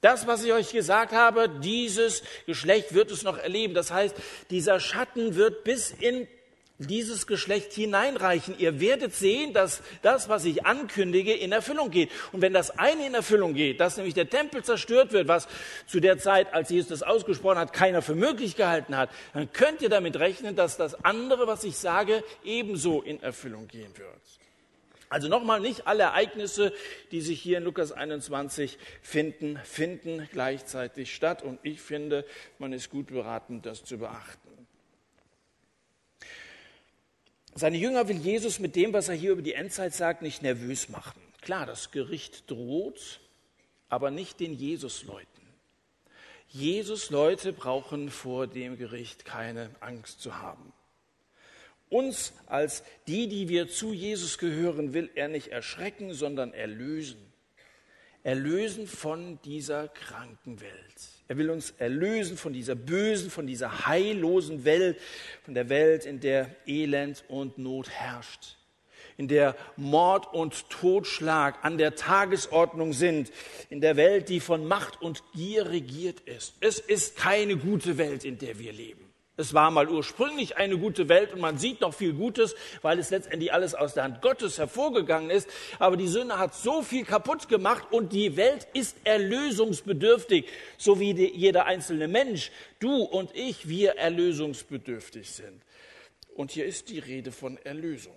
Das, 0.02 0.28
was 0.28 0.44
ich 0.44 0.52
euch 0.52 0.74
gesagt 0.74 1.14
habe, 1.14 1.48
dieses 1.48 2.24
Geschlecht 2.46 2.94
wird 2.94 3.10
es 3.10 3.24
noch 3.24 3.38
erleben. 3.38 3.74
Das 3.74 3.90
heißt, 3.90 4.16
dieser 4.50 4.82
Schatten 4.82 5.36
wird 5.36 5.64
bis 5.64 5.92
in 5.92 6.28
dieses 6.78 7.26
Geschlecht 7.26 7.72
hineinreichen. 7.74 8.56
Ihr 8.58 8.80
werdet 8.80 9.14
sehen, 9.14 9.54
dass 9.54 9.82
das, 10.02 10.28
was 10.28 10.44
ich 10.46 10.66
ankündige, 10.66 11.34
in 11.34 11.52
Erfüllung 11.52 11.90
geht. 11.90 12.10
Und 12.32 12.42
wenn 12.42 12.54
das 12.54 12.78
eine 12.78 13.08
in 13.08 13.14
Erfüllung 13.14 13.54
geht, 13.54 13.80
dass 13.80 13.96
nämlich 13.96 14.14
der 14.14 14.30
Tempel 14.30 14.64
zerstört 14.64 15.14
wird, 15.14 15.28
was 15.28 15.48
zu 15.88 16.00
der 16.00 16.18
Zeit, 16.18 16.54
als 16.54 16.70
Jesus 16.70 16.90
das 16.90 17.04
ausgesprochen 17.04 17.60
hat, 17.60 17.74
keiner 17.74 18.02
für 18.02 18.16
möglich 18.16 18.56
gehalten 18.56 18.98
hat, 18.98 19.10
dann 19.34 19.52
könnt 19.54 19.82
ihr 19.82 19.90
damit 19.90 20.18
rechnen, 20.18 20.56
dass 20.56 20.76
das 20.78 21.06
andere, 21.06 21.48
was 21.48 21.64
ich 21.64 21.78
sage, 21.78 22.24
ebenso 22.44 23.02
in 23.02 23.22
Erfüllung 23.24 23.68
gehen 23.68 23.98
wird. 23.98 24.10
Also 25.08 25.30
nochmal, 25.30 25.62
nicht 25.62 25.88
alle 25.88 26.04
Ereignisse, 26.04 26.74
die 27.12 27.22
sich 27.22 27.42
hier 27.42 27.60
in 27.60 27.64
Lukas 27.64 27.92
21 27.92 28.78
finden, 29.02 29.58
finden 29.64 30.28
gleichzeitig 30.32 31.16
statt. 31.16 31.42
Und 31.42 31.60
ich 31.64 31.80
finde, 31.80 32.26
man 32.60 32.74
ist 32.74 32.90
gut 32.90 33.08
beraten, 33.08 33.62
das 33.62 33.86
zu 33.86 33.98
beachten. 33.98 34.45
Seine 37.58 37.78
Jünger 37.78 38.10
will 38.10 38.18
Jesus 38.18 38.60
mit 38.60 38.76
dem, 38.76 38.92
was 38.92 39.08
er 39.08 39.16
hier 39.16 39.32
über 39.32 39.42
die 39.42 39.54
Endzeit 39.54 39.94
sagt, 39.94 40.22
nicht 40.22 40.42
nervös 40.42 40.90
machen. 40.90 41.22
Klar, 41.40 41.66
das 41.66 41.92
Gericht 41.92 42.52
droht, 42.52 43.22
aber 43.88 44.12
nicht 44.12 44.42
den 44.42 44.54
Jesus-Leuten. 44.54 45.30
Jesus-Leute 46.50 47.54
brauchen 47.54 48.12
vor 48.12 48.48
dem 48.48 48.78
Gericht 48.78 49.24
keine 49.24 49.70
Angst 49.80 50.22
zu 50.22 50.38
haben. 50.42 50.74
Uns 51.88 52.34
als 52.48 52.84
die, 53.08 53.30
die 53.30 53.48
wir 53.48 53.70
zu 53.70 53.94
Jesus 53.94 54.38
gehören, 54.38 54.94
will 54.94 55.10
er 55.16 55.30
nicht 55.30 55.48
erschrecken, 55.48 56.14
sondern 56.14 56.54
erlösen. 56.54 57.32
Erlösen 58.24 58.86
von 58.86 59.40
dieser 59.44 59.88
kranken 59.88 60.60
Welt. 60.60 61.15
Er 61.28 61.38
will 61.38 61.50
uns 61.50 61.72
erlösen 61.80 62.38
von 62.38 62.54
dieser 62.54 62.76
bösen, 62.76 63.32
von 63.32 63.48
dieser 63.48 63.88
heillosen 63.88 64.64
Welt, 64.64 65.00
von 65.44 65.56
der 65.56 65.70
Welt, 65.70 66.06
in 66.06 66.20
der 66.20 66.56
Elend 66.68 67.24
und 67.28 67.58
Not 67.58 67.90
herrscht, 67.90 68.58
in 69.18 69.28
der 69.28 69.56
Mord 69.76 70.32
und 70.34 70.70
Totschlag 70.70 71.64
an 71.64 71.80
der 71.80 71.96
Tagesordnung 71.96 72.94
sind, 72.94 73.32
in 73.70 73.82
der 73.82 73.96
Welt, 73.96 74.30
die 74.30 74.40
von 74.40 74.68
Macht 74.68 75.02
und 75.02 75.24
Gier 75.34 75.70
regiert 75.70 76.20
ist. 76.22 76.54
Es 76.60 76.78
ist 76.80 77.18
keine 77.18 77.58
gute 77.58 77.98
Welt, 77.98 78.24
in 78.24 78.38
der 78.38 78.60
wir 78.60 78.72
leben. 78.72 79.05
Es 79.38 79.54
war 79.54 79.70
mal 79.70 79.90
ursprünglich 79.90 80.56
eine 80.56 80.78
gute 80.78 81.10
Welt 81.10 81.34
und 81.34 81.42
man 81.42 81.58
sieht 81.58 81.82
noch 81.82 81.94
viel 81.94 82.14
Gutes, 82.14 82.56
weil 82.82 83.00
es 83.00 83.10
letztendlich 83.10 83.52
alles 83.52 83.76
aus 83.76 83.94
der 83.94 84.04
Hand 84.04 84.22
Gottes 84.22 84.58
hervorgegangen 84.58 85.30
ist. 85.30 85.50
Aber 85.78 85.98
die 85.98 86.08
Sünde 86.08 86.40
hat 86.40 86.56
so 86.56 86.82
viel 86.82 87.04
kaputt 87.04 87.50
gemacht 87.50 87.88
und 87.92 88.14
die 88.14 88.38
Welt 88.38 88.68
ist 88.74 88.96
erlösungsbedürftig, 89.04 90.46
so 90.78 91.00
wie 91.00 91.12
jeder 91.12 91.66
einzelne 91.66 92.08
Mensch, 92.08 92.52
du 92.80 93.04
und 93.04 93.36
ich, 93.36 93.68
wir 93.68 93.98
erlösungsbedürftig 93.98 95.30
sind. 95.30 95.62
Und 96.34 96.52
hier 96.52 96.66
ist 96.66 96.90
die 96.90 97.00
Rede 97.00 97.32
von 97.32 97.58
Erlösung. 97.58 98.16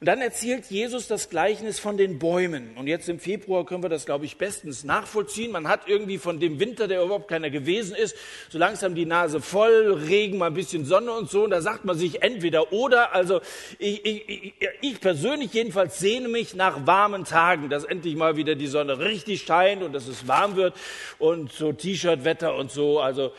Und 0.00 0.06
dann 0.06 0.20
erzählt 0.20 0.66
Jesus 0.70 1.06
das 1.06 1.30
Gleichnis 1.30 1.78
von 1.78 1.96
den 1.96 2.18
Bäumen. 2.18 2.76
Und 2.76 2.88
jetzt 2.88 3.08
im 3.08 3.20
Februar 3.20 3.64
können 3.64 3.82
wir 3.82 3.88
das, 3.88 4.06
glaube 4.06 4.24
ich, 4.24 4.36
bestens 4.36 4.82
nachvollziehen. 4.82 5.52
Man 5.52 5.68
hat 5.68 5.86
irgendwie 5.86 6.18
von 6.18 6.40
dem 6.40 6.58
Winter, 6.58 6.88
der 6.88 7.02
überhaupt 7.02 7.28
keiner 7.28 7.48
gewesen 7.48 7.94
ist, 7.94 8.16
so 8.50 8.58
langsam 8.58 8.94
die 8.94 9.06
Nase 9.06 9.40
voll, 9.40 9.92
Regen, 10.08 10.38
mal 10.38 10.48
ein 10.48 10.54
bisschen 10.54 10.84
Sonne 10.84 11.12
und 11.12 11.30
so. 11.30 11.44
Und 11.44 11.50
da 11.50 11.60
sagt 11.60 11.84
man 11.84 11.96
sich 11.96 12.22
entweder 12.22 12.72
oder. 12.72 13.14
Also 13.14 13.40
ich, 13.78 14.04
ich, 14.04 14.54
ich 14.80 15.00
persönlich 15.00 15.52
jedenfalls 15.52 15.98
sehne 15.98 16.28
mich 16.28 16.54
nach 16.54 16.86
warmen 16.86 17.24
Tagen, 17.24 17.68
dass 17.68 17.84
endlich 17.84 18.16
mal 18.16 18.36
wieder 18.36 18.56
die 18.56 18.66
Sonne 18.66 18.98
richtig 18.98 19.42
scheint 19.42 19.82
und 19.82 19.92
dass 19.92 20.08
es 20.08 20.26
warm 20.26 20.56
wird 20.56 20.74
und 21.18 21.52
so 21.52 21.72
T-Shirt-Wetter 21.72 22.56
und 22.56 22.70
so. 22.70 23.00
Also 23.00 23.32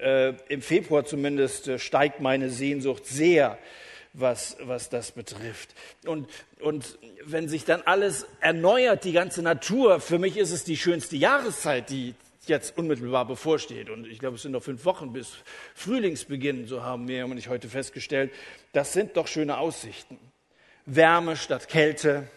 äh, 0.00 0.32
im 0.48 0.62
Februar 0.62 1.04
zumindest 1.04 1.68
äh, 1.68 1.78
steigt 1.78 2.20
meine 2.20 2.50
Sehnsucht 2.50 3.06
sehr 3.06 3.58
was, 4.12 4.56
was 4.60 4.88
das 4.88 5.12
betrifft. 5.12 5.74
Und, 6.04 6.28
und 6.60 6.98
wenn 7.24 7.48
sich 7.48 7.64
dann 7.64 7.82
alles 7.82 8.26
erneuert, 8.40 9.04
die 9.04 9.12
ganze 9.12 9.42
Natur, 9.42 10.00
für 10.00 10.18
mich 10.18 10.36
ist 10.36 10.50
es 10.50 10.64
die 10.64 10.76
schönste 10.76 11.16
Jahreszeit, 11.16 11.90
die 11.90 12.14
jetzt 12.46 12.76
unmittelbar 12.78 13.26
bevorsteht. 13.26 13.90
Und 13.90 14.06
ich 14.06 14.18
glaube, 14.18 14.36
es 14.36 14.42
sind 14.42 14.52
noch 14.52 14.62
fünf 14.62 14.84
Wochen 14.84 15.12
bis 15.12 15.32
Frühlingsbeginn, 15.74 16.66
so 16.66 16.82
haben 16.82 17.06
wir 17.06 17.24
und 17.26 17.38
ich 17.38 17.48
heute 17.48 17.68
festgestellt. 17.68 18.32
Das 18.72 18.92
sind 18.92 19.16
doch 19.16 19.26
schöne 19.26 19.58
Aussichten. 19.58 20.18
Wärme 20.86 21.36
statt 21.36 21.68
Kälte, 21.68 22.28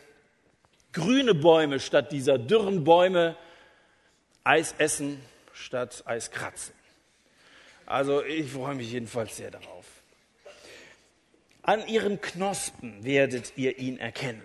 grüne 0.91 1.33
Bäume 1.33 1.79
statt 1.79 2.11
dieser 2.11 2.37
dürren 2.37 2.83
Bäume, 2.83 3.37
Eis 4.43 4.75
essen 4.77 5.21
statt 5.53 6.03
Eis 6.05 6.31
kratzen. 6.31 6.73
Also 7.85 8.23
ich 8.23 8.51
freue 8.51 8.75
mich 8.75 8.91
jedenfalls 8.91 9.37
sehr 9.37 9.51
darauf. 9.51 9.85
An 11.63 11.87
ihren 11.87 12.21
Knospen 12.21 13.03
werdet 13.03 13.53
ihr 13.55 13.77
ihn 13.77 13.99
erkennen, 13.99 14.43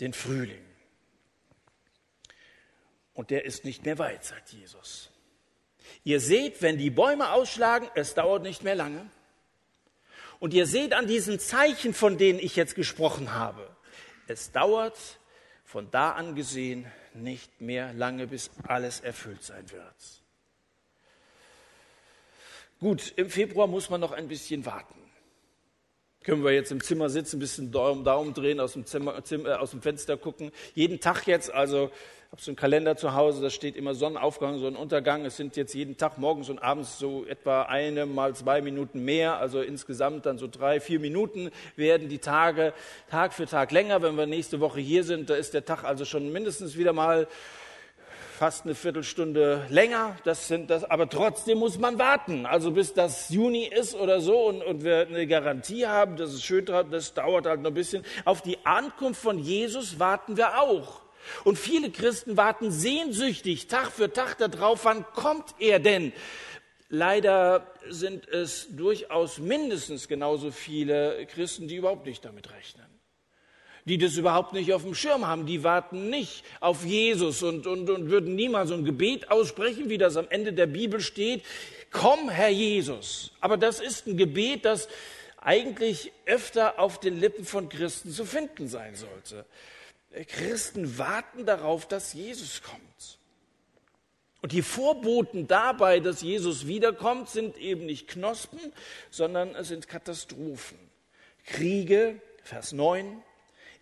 den 0.00 0.12
Frühling. 0.12 0.64
Und 3.12 3.30
der 3.30 3.44
ist 3.44 3.64
nicht 3.64 3.84
mehr 3.84 3.98
weit, 3.98 4.24
sagt 4.24 4.50
Jesus. 4.50 5.10
Ihr 6.02 6.20
seht, 6.20 6.62
wenn 6.62 6.78
die 6.78 6.90
Bäume 6.90 7.30
ausschlagen, 7.32 7.88
es 7.94 8.14
dauert 8.14 8.42
nicht 8.42 8.64
mehr 8.64 8.74
lange. 8.74 9.08
Und 10.40 10.52
ihr 10.52 10.66
seht 10.66 10.92
an 10.92 11.06
diesen 11.06 11.38
Zeichen, 11.38 11.94
von 11.94 12.18
denen 12.18 12.38
ich 12.38 12.56
jetzt 12.56 12.74
gesprochen 12.74 13.32
habe, 13.34 13.68
es 14.26 14.50
dauert 14.50 14.98
von 15.64 15.90
da 15.90 16.12
an 16.12 16.34
gesehen 16.34 16.90
nicht 17.14 17.60
mehr 17.60 17.92
lange, 17.92 18.26
bis 18.26 18.50
alles 18.66 19.00
erfüllt 19.00 19.42
sein 19.42 19.70
wird. 19.70 20.22
Gut, 22.80 23.12
im 23.16 23.30
Februar 23.30 23.66
muss 23.66 23.88
man 23.88 24.00
noch 24.00 24.12
ein 24.12 24.28
bisschen 24.28 24.66
warten. 24.66 25.03
Können 26.24 26.42
wir 26.42 26.52
jetzt 26.52 26.72
im 26.72 26.82
Zimmer 26.82 27.10
sitzen, 27.10 27.36
ein 27.36 27.40
bisschen 27.40 27.70
Daumen, 27.70 28.02
Daumen 28.02 28.32
drehen, 28.32 28.58
aus 28.58 28.72
dem, 28.72 28.86
Zimmer, 28.86 29.22
Zimmer, 29.24 29.50
äh, 29.50 29.52
aus 29.56 29.72
dem 29.72 29.82
Fenster 29.82 30.16
gucken. 30.16 30.52
Jeden 30.74 30.98
Tag 30.98 31.26
jetzt, 31.26 31.52
also 31.52 31.90
habe 32.32 32.40
so 32.40 32.50
einen 32.50 32.56
Kalender 32.56 32.96
zu 32.96 33.12
Hause, 33.12 33.42
da 33.42 33.50
steht 33.50 33.76
immer 33.76 33.94
Sonnenaufgang, 33.94 34.58
Sonnenuntergang. 34.58 35.26
Es 35.26 35.36
sind 35.36 35.54
jetzt 35.54 35.74
jeden 35.74 35.98
Tag 35.98 36.16
morgens 36.16 36.48
und 36.48 36.60
abends 36.60 36.98
so 36.98 37.26
etwa 37.26 37.64
eine 37.64 38.06
mal 38.06 38.34
zwei 38.34 38.62
Minuten 38.62 39.04
mehr. 39.04 39.36
Also 39.36 39.60
insgesamt 39.60 40.24
dann 40.24 40.38
so 40.38 40.48
drei, 40.48 40.80
vier 40.80 40.98
Minuten 40.98 41.50
werden 41.76 42.08
die 42.08 42.20
Tage 42.20 42.72
Tag 43.10 43.34
für 43.34 43.44
Tag 43.44 43.70
länger. 43.70 44.00
Wenn 44.00 44.16
wir 44.16 44.24
nächste 44.24 44.60
Woche 44.60 44.80
hier 44.80 45.04
sind, 45.04 45.28
da 45.28 45.34
ist 45.34 45.52
der 45.52 45.66
Tag 45.66 45.84
also 45.84 46.06
schon 46.06 46.32
mindestens 46.32 46.78
wieder 46.78 46.94
mal 46.94 47.28
fast 48.34 48.64
eine 48.64 48.74
Viertelstunde 48.74 49.64
länger. 49.70 50.16
Das 50.24 50.48
sind 50.48 50.68
das, 50.68 50.84
aber 50.84 51.08
trotzdem 51.08 51.58
muss 51.58 51.78
man 51.78 51.98
warten. 51.98 52.46
Also 52.46 52.72
bis 52.72 52.92
das 52.92 53.28
Juni 53.28 53.64
ist 53.64 53.94
oder 53.94 54.20
so 54.20 54.48
und, 54.48 54.62
und 54.62 54.82
wir 54.82 55.06
eine 55.06 55.26
Garantie 55.26 55.86
haben, 55.86 56.16
dass 56.16 56.32
es 56.32 56.42
schön 56.42 56.64
das 56.64 57.14
dauert 57.14 57.46
halt 57.46 57.60
noch 57.60 57.70
ein 57.70 57.74
bisschen. 57.74 58.04
Auf 58.24 58.42
die 58.42 58.58
Ankunft 58.64 59.20
von 59.20 59.38
Jesus 59.38 59.98
warten 59.98 60.36
wir 60.36 60.60
auch. 60.60 61.02
Und 61.44 61.58
viele 61.58 61.90
Christen 61.90 62.36
warten 62.36 62.70
sehnsüchtig 62.70 63.68
Tag 63.68 63.90
für 63.90 64.12
Tag 64.12 64.36
darauf, 64.38 64.84
wann 64.84 65.04
kommt 65.14 65.54
er 65.58 65.78
denn? 65.78 66.12
Leider 66.88 67.66
sind 67.88 68.28
es 68.28 68.68
durchaus 68.70 69.38
mindestens 69.38 70.08
genauso 70.08 70.50
viele 70.50 71.26
Christen, 71.26 71.68
die 71.68 71.76
überhaupt 71.76 72.04
nicht 72.04 72.24
damit 72.24 72.50
rechnen 72.52 72.93
die 73.84 73.98
das 73.98 74.16
überhaupt 74.16 74.52
nicht 74.52 74.72
auf 74.72 74.82
dem 74.82 74.94
Schirm 74.94 75.26
haben. 75.26 75.46
Die 75.46 75.62
warten 75.62 76.08
nicht 76.08 76.44
auf 76.60 76.84
Jesus 76.84 77.42
und, 77.42 77.66
und, 77.66 77.90
und 77.90 78.10
würden 78.10 78.34
niemals 78.34 78.70
so 78.70 78.74
ein 78.74 78.84
Gebet 78.84 79.30
aussprechen, 79.30 79.90
wie 79.90 79.98
das 79.98 80.16
am 80.16 80.26
Ende 80.30 80.52
der 80.52 80.66
Bibel 80.66 81.00
steht. 81.00 81.42
Komm, 81.90 82.30
Herr 82.30 82.48
Jesus. 82.48 83.32
Aber 83.40 83.56
das 83.56 83.80
ist 83.80 84.06
ein 84.06 84.16
Gebet, 84.16 84.64
das 84.64 84.88
eigentlich 85.36 86.12
öfter 86.24 86.78
auf 86.78 86.98
den 86.98 87.20
Lippen 87.20 87.44
von 87.44 87.68
Christen 87.68 88.10
zu 88.10 88.24
finden 88.24 88.68
sein 88.68 88.94
sollte. 88.94 89.44
Christen 90.28 90.96
warten 90.96 91.44
darauf, 91.44 91.86
dass 91.86 92.14
Jesus 92.14 92.62
kommt. 92.62 93.18
Und 94.40 94.52
die 94.52 94.62
Vorboten 94.62 95.46
dabei, 95.46 96.00
dass 96.00 96.22
Jesus 96.22 96.66
wiederkommt, 96.66 97.30
sind 97.30 97.58
eben 97.58 97.86
nicht 97.86 98.08
Knospen, 98.08 98.60
sondern 99.10 99.54
es 99.54 99.68
sind 99.68 99.88
Katastrophen. 99.88 100.78
Kriege, 101.46 102.20
Vers 102.42 102.72
9, 102.72 103.22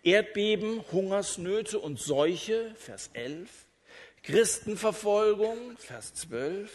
Erdbeben, 0.03 0.83
Hungersnöte 0.91 1.79
und 1.79 1.97
Seuche, 1.97 2.73
Vers 2.75 3.09
11, 3.13 3.49
Christenverfolgung, 4.23 5.77
Vers 5.77 6.13
12. 6.15 6.69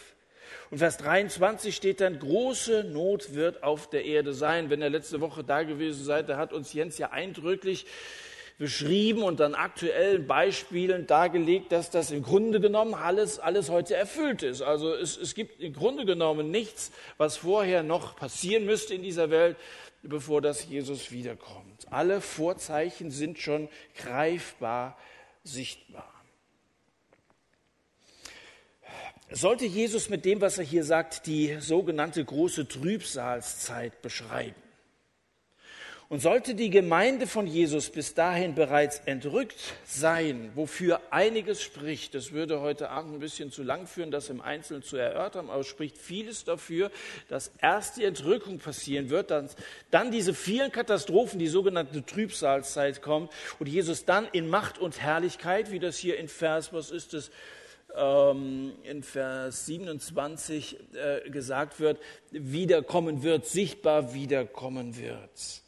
Und 0.70 0.78
Vers 0.78 0.96
23 0.96 1.76
steht 1.76 2.00
dann, 2.00 2.18
große 2.18 2.84
Not 2.84 3.34
wird 3.34 3.62
auf 3.62 3.90
der 3.90 4.06
Erde 4.06 4.32
sein. 4.32 4.70
Wenn 4.70 4.80
ihr 4.80 4.88
letzte 4.88 5.20
Woche 5.20 5.44
da 5.44 5.62
gewesen 5.62 6.04
seid, 6.04 6.30
da 6.30 6.38
hat 6.38 6.54
uns 6.54 6.72
Jens 6.72 6.96
ja 6.96 7.10
eindrücklich 7.10 7.84
beschrieben 8.58 9.22
und 9.22 9.40
an 9.40 9.54
aktuellen 9.54 10.26
Beispielen 10.26 11.06
dargelegt, 11.06 11.70
dass 11.70 11.90
das 11.90 12.10
im 12.10 12.24
Grunde 12.24 12.60
genommen 12.60 12.92
alles, 12.94 13.38
alles 13.38 13.70
heute 13.70 13.94
erfüllt 13.94 14.42
ist. 14.42 14.62
Also 14.62 14.92
es, 14.92 15.16
es 15.16 15.34
gibt 15.34 15.60
im 15.60 15.72
Grunde 15.72 16.04
genommen 16.04 16.50
nichts, 16.50 16.90
was 17.16 17.36
vorher 17.36 17.84
noch 17.84 18.16
passieren 18.16 18.66
müsste 18.66 18.94
in 18.94 19.02
dieser 19.02 19.30
Welt, 19.30 19.56
bevor 20.02 20.42
das 20.42 20.68
Jesus 20.68 21.12
wiederkommt. 21.12 21.86
Alle 21.90 22.20
Vorzeichen 22.20 23.12
sind 23.12 23.38
schon 23.38 23.68
greifbar 23.96 24.98
sichtbar. 25.44 26.12
Sollte 29.30 29.66
Jesus 29.66 30.08
mit 30.08 30.24
dem, 30.24 30.40
was 30.40 30.58
er 30.58 30.64
hier 30.64 30.84
sagt, 30.84 31.26
die 31.26 31.58
sogenannte 31.60 32.24
große 32.24 32.66
Trübsalzeit 32.66 34.00
beschreiben? 34.02 34.67
Und 36.10 36.22
sollte 36.22 36.54
die 36.54 36.70
Gemeinde 36.70 37.26
von 37.26 37.46
Jesus 37.46 37.90
bis 37.90 38.14
dahin 38.14 38.54
bereits 38.54 39.02
entrückt 39.04 39.74
sein, 39.84 40.50
wofür 40.54 41.02
einiges 41.10 41.60
spricht, 41.60 42.14
das 42.14 42.32
würde 42.32 42.62
heute 42.62 42.88
Abend 42.88 43.16
ein 43.16 43.20
bisschen 43.20 43.52
zu 43.52 43.62
lang 43.62 43.86
führen, 43.86 44.10
das 44.10 44.30
im 44.30 44.40
Einzelnen 44.40 44.82
zu 44.82 44.96
erörtern, 44.96 45.50
aber 45.50 45.64
spricht 45.64 45.98
vieles 45.98 46.44
dafür, 46.44 46.90
dass 47.28 47.52
erst 47.60 47.98
die 47.98 48.04
Entrückung 48.04 48.58
passieren 48.58 49.10
wird, 49.10 49.30
dann, 49.30 49.50
dann 49.90 50.10
diese 50.10 50.32
vielen 50.32 50.72
Katastrophen, 50.72 51.38
die 51.38 51.46
sogenannte 51.46 52.02
Trübsalzeit 52.02 53.02
kommt 53.02 53.30
und 53.58 53.68
Jesus 53.68 54.06
dann 54.06 54.26
in 54.32 54.48
Macht 54.48 54.78
und 54.78 55.02
Herrlichkeit, 55.02 55.70
wie 55.70 55.78
das 55.78 55.98
hier 55.98 56.16
in 56.16 56.28
Vers, 56.28 56.72
was 56.72 56.90
ist 56.90 57.12
es, 57.12 57.30
ähm, 57.94 58.72
in 58.82 59.02
Vers 59.02 59.66
27 59.66 60.78
äh, 60.94 61.28
gesagt 61.28 61.80
wird, 61.80 62.00
wiederkommen 62.30 63.22
wird, 63.22 63.44
sichtbar 63.44 64.14
wiederkommen 64.14 64.96
wird 64.96 65.67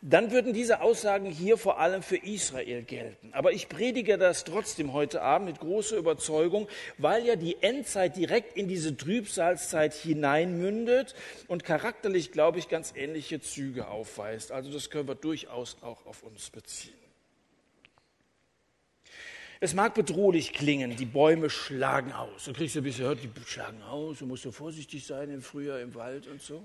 dann 0.00 0.30
würden 0.30 0.52
diese 0.52 0.80
Aussagen 0.80 1.26
hier 1.26 1.58
vor 1.58 1.80
allem 1.80 2.02
für 2.02 2.16
Israel 2.16 2.82
gelten. 2.82 3.30
Aber 3.32 3.52
ich 3.52 3.68
predige 3.68 4.16
das 4.16 4.44
trotzdem 4.44 4.92
heute 4.92 5.22
Abend 5.22 5.48
mit 5.48 5.58
großer 5.58 5.96
Überzeugung, 5.96 6.68
weil 6.98 7.26
ja 7.26 7.34
die 7.34 7.56
Endzeit 7.62 8.16
direkt 8.16 8.56
in 8.56 8.68
diese 8.68 8.96
Trübsalzeit 8.96 9.94
hineinmündet 9.94 11.14
und 11.48 11.64
charakterlich, 11.64 12.30
glaube 12.30 12.60
ich, 12.60 12.68
ganz 12.68 12.92
ähnliche 12.96 13.40
Züge 13.40 13.88
aufweist. 13.88 14.52
Also 14.52 14.70
das 14.70 14.90
können 14.90 15.08
wir 15.08 15.16
durchaus 15.16 15.76
auch 15.82 16.06
auf 16.06 16.22
uns 16.22 16.50
beziehen. 16.50 16.94
Es 19.60 19.74
mag 19.74 19.94
bedrohlich 19.94 20.52
klingen, 20.52 20.94
die 20.94 21.04
Bäume 21.04 21.50
schlagen 21.50 22.12
aus. 22.12 22.44
Du 22.44 22.52
kriegst 22.52 22.76
ja 22.76 22.80
bisher 22.80 23.16
gehört, 23.16 23.24
die 23.24 23.30
schlagen 23.44 23.82
aus, 23.82 24.20
du 24.20 24.26
musst 24.26 24.44
so 24.44 24.52
vorsichtig 24.52 25.04
sein 25.04 25.30
im 25.30 25.42
Frühjahr 25.42 25.80
im 25.80 25.96
Wald 25.96 26.28
und 26.28 26.40
so 26.40 26.64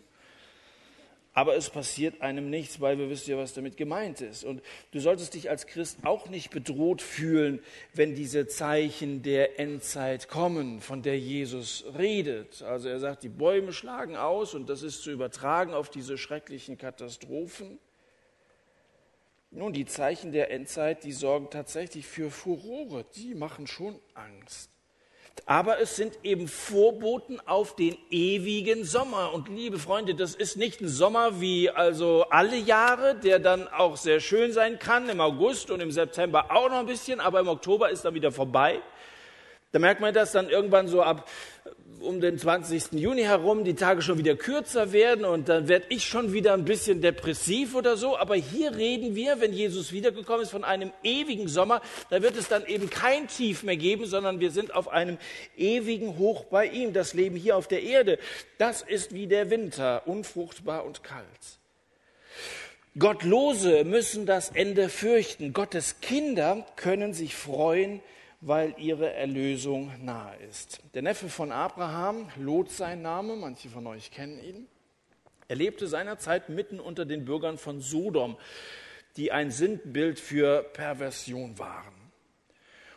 aber 1.33 1.55
es 1.55 1.69
passiert 1.69 2.21
einem 2.21 2.49
nichts, 2.49 2.79
weil 2.79 2.99
wir 2.99 3.09
wissen 3.09 3.31
ja, 3.31 3.37
was 3.37 3.53
damit 3.53 3.75
gemeint 3.75 4.21
ist. 4.21 4.43
Und 4.43 4.61
du 4.91 4.99
solltest 4.99 5.33
dich 5.33 5.49
als 5.49 5.65
Christ 5.65 5.99
auch 6.03 6.29
nicht 6.29 6.51
bedroht 6.51 7.01
fühlen, 7.01 7.59
wenn 7.93 8.13
diese 8.13 8.47
Zeichen 8.47 9.23
der 9.23 9.59
Endzeit 9.59 10.27
kommen, 10.27 10.79
von 10.79 11.01
der 11.01 11.19
Jesus 11.19 11.85
redet. 11.97 12.61
Also 12.61 12.87
er 12.87 12.99
sagt, 12.99 13.23
die 13.23 13.29
Bäume 13.29 13.73
schlagen 13.73 14.15
aus 14.15 14.53
und 14.53 14.69
das 14.69 14.83
ist 14.83 15.01
zu 15.01 15.11
übertragen 15.11 15.73
auf 15.73 15.89
diese 15.89 16.19
schrecklichen 16.19 16.77
Katastrophen. 16.77 17.79
Nun, 19.49 19.73
die 19.73 19.85
Zeichen 19.85 20.31
der 20.31 20.51
Endzeit, 20.51 21.03
die 21.03 21.11
sorgen 21.11 21.49
tatsächlich 21.49 22.05
für 22.05 22.29
Furore, 22.29 23.05
die 23.15 23.35
machen 23.35 23.67
schon 23.67 23.99
Angst 24.13 24.72
aber 25.45 25.81
es 25.81 25.95
sind 25.95 26.19
eben 26.23 26.47
Vorboten 26.47 27.39
auf 27.45 27.75
den 27.75 27.97
ewigen 28.09 28.85
Sommer. 28.85 29.33
Und 29.33 29.49
liebe 29.49 29.77
Freunde, 29.77 30.15
das 30.15 30.35
ist 30.35 30.57
nicht 30.57 30.81
ein 30.81 30.87
Sommer 30.87 31.41
wie 31.41 31.69
also 31.69 32.25
alle 32.29 32.55
Jahre, 32.55 33.15
der 33.15 33.39
dann 33.39 33.67
auch 33.67 33.97
sehr 33.97 34.19
schön 34.19 34.53
sein 34.53 34.79
kann, 34.79 35.09
im 35.09 35.19
August 35.19 35.69
und 35.69 35.81
im 35.81 35.91
September 35.91 36.45
auch 36.49 36.69
noch 36.69 36.79
ein 36.79 36.85
bisschen, 36.85 37.19
aber 37.19 37.41
im 37.41 37.47
Oktober 37.47 37.89
ist 37.89 38.05
er 38.05 38.13
wieder 38.13 38.31
vorbei. 38.31 38.81
Da 39.73 39.79
merkt 39.79 40.01
man 40.01 40.13
das 40.13 40.31
dann 40.31 40.49
irgendwann 40.49 40.87
so 40.87 41.01
ab 41.01 41.27
um 41.99 42.21
den 42.21 42.37
20. 42.37 42.91
Juni 42.91 43.23
herum 43.23 43.63
die 43.63 43.73
Tage 43.73 44.03
schon 44.03 44.19
wieder 44.19 44.35
kürzer 44.35 44.91
werden 44.91 45.25
und 45.25 45.49
dann 45.49 45.67
werde 45.67 45.87
ich 45.89 46.05
schon 46.05 46.31
wieder 46.31 46.53
ein 46.53 46.63
bisschen 46.63 47.01
depressiv 47.01 47.73
oder 47.73 47.97
so. 47.97 48.15
Aber 48.15 48.35
hier 48.35 48.75
reden 48.75 49.15
wir, 49.15 49.41
wenn 49.41 49.51
Jesus 49.51 49.91
wiedergekommen 49.91 50.43
ist, 50.43 50.51
von 50.51 50.63
einem 50.63 50.91
ewigen 51.01 51.47
Sommer. 51.47 51.81
Da 52.11 52.21
wird 52.21 52.37
es 52.37 52.47
dann 52.47 52.67
eben 52.67 52.91
kein 52.91 53.27
Tief 53.27 53.63
mehr 53.63 53.77
geben, 53.77 54.05
sondern 54.05 54.39
wir 54.39 54.51
sind 54.51 54.75
auf 54.75 54.89
einem 54.89 55.17
ewigen 55.57 56.19
Hoch 56.19 56.43
bei 56.43 56.67
ihm. 56.67 56.93
Das 56.93 57.15
Leben 57.15 57.35
hier 57.35 57.57
auf 57.57 57.67
der 57.67 57.81
Erde, 57.81 58.19
das 58.59 58.83
ist 58.83 59.11
wie 59.15 59.25
der 59.25 59.49
Winter, 59.49 60.03
unfruchtbar 60.05 60.85
und 60.85 61.03
kalt. 61.03 61.25
Gottlose 62.99 63.85
müssen 63.85 64.27
das 64.27 64.49
Ende 64.49 64.87
fürchten. 64.87 65.51
Gottes 65.51 65.99
Kinder 65.99 66.63
können 66.75 67.13
sich 67.15 67.33
freuen 67.33 68.01
weil 68.45 68.75
ihre 68.77 69.13
Erlösung 69.13 69.91
nahe 70.03 70.35
ist. 70.49 70.81
Der 70.93 71.01
Neffe 71.01 71.29
von 71.29 71.51
Abraham, 71.53 72.29
Lot 72.37 72.69
sein 72.69 73.01
Name, 73.01 73.37
manche 73.37 73.69
von 73.69 73.87
euch 73.87 74.11
kennen 74.11 74.43
ihn, 74.43 74.67
er 75.47 75.55
lebte 75.55 75.87
seinerzeit 75.87 76.49
mitten 76.49 76.79
unter 76.79 77.05
den 77.05 77.23
Bürgern 77.23 77.57
von 77.57 77.79
Sodom, 77.79 78.37
die 79.15 79.31
ein 79.31 79.49
Sinnbild 79.49 80.19
für 80.19 80.63
Perversion 80.63 81.57
waren. 81.57 81.93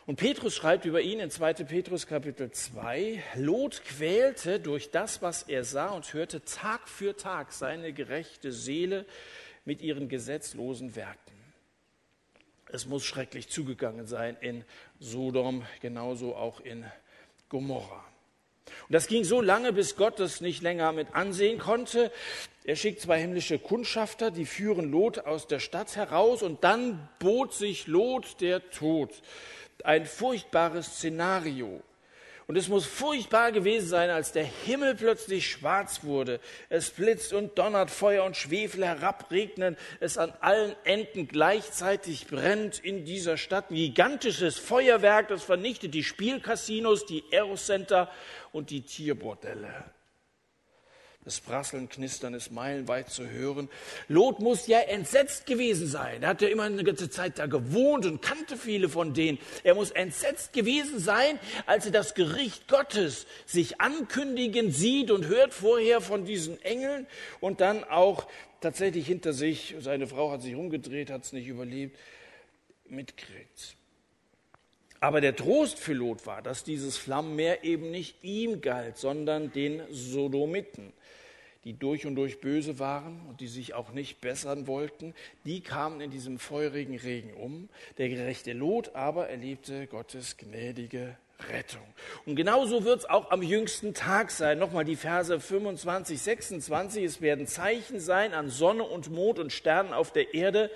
Und 0.05 0.17
Petrus 0.17 0.55
schreibt 0.55 0.85
über 0.85 1.01
ihn 1.01 1.19
in 1.19 1.29
2. 1.29 1.53
Petrus 1.65 2.07
Kapitel 2.07 2.51
2, 2.51 3.21
Lot 3.35 3.83
quälte 3.83 4.59
durch 4.59 4.91
das, 4.91 5.21
was 5.21 5.43
er 5.43 5.63
sah 5.63 5.89
und 5.89 6.13
hörte, 6.13 6.43
Tag 6.43 6.89
für 6.89 7.15
Tag 7.15 7.53
seine 7.53 7.93
gerechte 7.93 8.51
Seele 8.51 9.05
mit 9.65 9.81
ihren 9.81 10.09
gesetzlosen 10.09 10.95
Werken. 10.95 11.26
Es 12.77 12.85
muss 12.85 13.05
schrecklich 13.05 13.49
zugegangen 13.49 14.05
sein 14.05 14.37
in 14.39 14.63
Sodom, 14.99 15.65
genauso 15.81 16.35
auch 16.35 16.59
in 16.59 16.85
Gomorra. 17.49 18.05
Und 18.87 18.93
das 18.93 19.07
ging 19.07 19.23
so 19.23 19.41
lange, 19.41 19.73
bis 19.73 19.95
Gott 19.95 20.19
das 20.19 20.41
nicht 20.41 20.61
länger 20.61 20.91
mit 20.91 21.15
ansehen 21.15 21.57
konnte. 21.57 22.11
Er 22.65 22.75
schickt 22.75 23.01
zwei 23.01 23.19
himmlische 23.19 23.57
Kundschafter, 23.57 24.29
die 24.29 24.45
führen 24.45 24.91
Lot 24.91 25.17
aus 25.17 25.47
der 25.47 25.57
Stadt 25.57 25.95
heraus 25.95 26.43
und 26.43 26.63
dann 26.63 27.09
bot 27.17 27.55
sich 27.55 27.87
Lot 27.87 28.41
der 28.41 28.69
Tod. 28.69 29.23
Ein 29.83 30.05
furchtbares 30.05 30.97
Szenario. 30.97 31.81
Und 32.47 32.55
es 32.55 32.69
muss 32.69 32.85
furchtbar 32.85 33.51
gewesen 33.51 33.89
sein, 33.89 34.09
als 34.09 34.31
der 34.31 34.45
Himmel 34.45 34.95
plötzlich 34.95 35.51
schwarz 35.51 36.05
wurde. 36.05 36.39
Es 36.69 36.91
blitzt 36.91 37.33
und 37.33 37.57
donnert, 37.57 37.91
Feuer 37.91 38.23
und 38.23 38.37
Schwefel 38.37 38.85
herabregnen, 38.85 39.75
es 39.99 40.17
an 40.17 40.31
allen 40.39 40.73
Enden 40.85 41.27
gleichzeitig 41.27 42.27
brennt 42.27 42.79
in 42.79 43.03
dieser 43.03 43.35
Stadt. 43.35 43.69
Ein 43.69 43.75
gigantisches 43.75 44.57
Feuerwerk, 44.57 45.27
das 45.27 45.43
vernichtet 45.43 45.93
die 45.93 46.05
Spielcasinos, 46.05 47.05
die 47.05 47.21
Aerocenter 47.33 48.09
und 48.53 48.69
die 48.69 48.81
Tierbordelle. 48.81 49.96
Das 51.27 51.41
Prasseln, 51.41 51.89
Knistern 51.89 52.33
ist 52.33 52.53
meilenweit 52.53 53.09
zu 53.09 53.29
hören. 53.29 53.67
Lot 54.07 54.39
muss 54.39 54.65
ja 54.67 54.79
entsetzt 54.79 55.45
gewesen 55.45 55.85
sein. 55.85 56.23
Er 56.23 56.29
hat 56.29 56.41
ja 56.41 56.47
immer 56.47 56.63
eine 56.63 56.85
ganze 56.85 57.09
Zeit 57.09 57.37
da 57.37 57.47
gewohnt 57.47 58.05
und 58.05 58.21
kannte 58.21 58.55
viele 58.55 58.87
von 58.87 59.13
denen. 59.13 59.37
Er 59.65 59.75
muss 59.75 59.91
entsetzt 59.91 60.53
gewesen 60.53 60.99
sein, 60.99 61.37
als 61.65 61.85
er 61.85 61.91
das 61.91 62.13
Gericht 62.15 62.69
Gottes 62.69 63.27
sich 63.45 63.81
ankündigen 63.81 64.71
sieht 64.71 65.11
und 65.11 65.27
hört 65.27 65.53
vorher 65.53 65.99
von 65.99 66.23
diesen 66.23 66.61
Engeln 66.61 67.05
und 67.41 67.59
dann 67.59 67.83
auch 67.83 68.25
tatsächlich 68.61 69.05
hinter 69.05 69.33
sich, 69.33 69.75
seine 69.79 70.07
Frau 70.07 70.31
hat 70.31 70.41
sich 70.41 70.55
umgedreht, 70.55 71.09
hat 71.09 71.25
es 71.25 71.33
nicht 71.33 71.47
überlebt, 71.47 71.97
mitkriegt. 72.85 73.75
Aber 75.01 75.19
der 75.19 75.35
Trost 75.35 75.77
für 75.77 75.93
Lot 75.93 76.25
war, 76.25 76.41
dass 76.41 76.63
dieses 76.63 76.95
Flammenmeer 76.95 77.65
eben 77.65 77.91
nicht 77.91 78.23
ihm 78.23 78.61
galt, 78.61 78.97
sondern 78.97 79.51
den 79.51 79.81
Sodomiten 79.91 80.93
die 81.63 81.73
durch 81.73 82.05
und 82.05 82.15
durch 82.15 82.39
böse 82.39 82.79
waren 82.79 83.21
und 83.27 83.41
die 83.41 83.47
sich 83.47 83.73
auch 83.73 83.91
nicht 83.91 84.21
bessern 84.21 84.67
wollten, 84.67 85.13
die 85.45 85.61
kamen 85.61 86.01
in 86.01 86.11
diesem 86.11 86.39
feurigen 86.39 86.97
Regen 86.97 87.33
um. 87.33 87.69
Der 87.97 88.09
gerechte 88.09 88.53
Lot 88.53 88.95
aber 88.95 89.29
erlebte 89.29 89.87
Gottes 89.87 90.37
gnädige 90.37 91.17
Rettung. 91.51 91.85
Und 92.25 92.35
genauso 92.35 92.83
wird 92.83 92.99
es 92.99 93.09
auch 93.09 93.31
am 93.31 93.43
jüngsten 93.43 93.93
Tag 93.93 94.31
sein. 94.31 94.57
Nochmal 94.57 94.85
die 94.85 94.95
Verse 94.95 95.39
25, 95.39 96.19
26. 96.19 97.03
Es 97.03 97.21
werden 97.21 97.47
Zeichen 97.47 97.99
sein 97.99 98.33
an 98.33 98.49
Sonne 98.49 98.83
und 98.83 99.11
Mond 99.11 99.39
und 99.39 99.53
Sternen 99.53 99.93
auf 99.93 100.11
der 100.11 100.33
Erde 100.33 100.71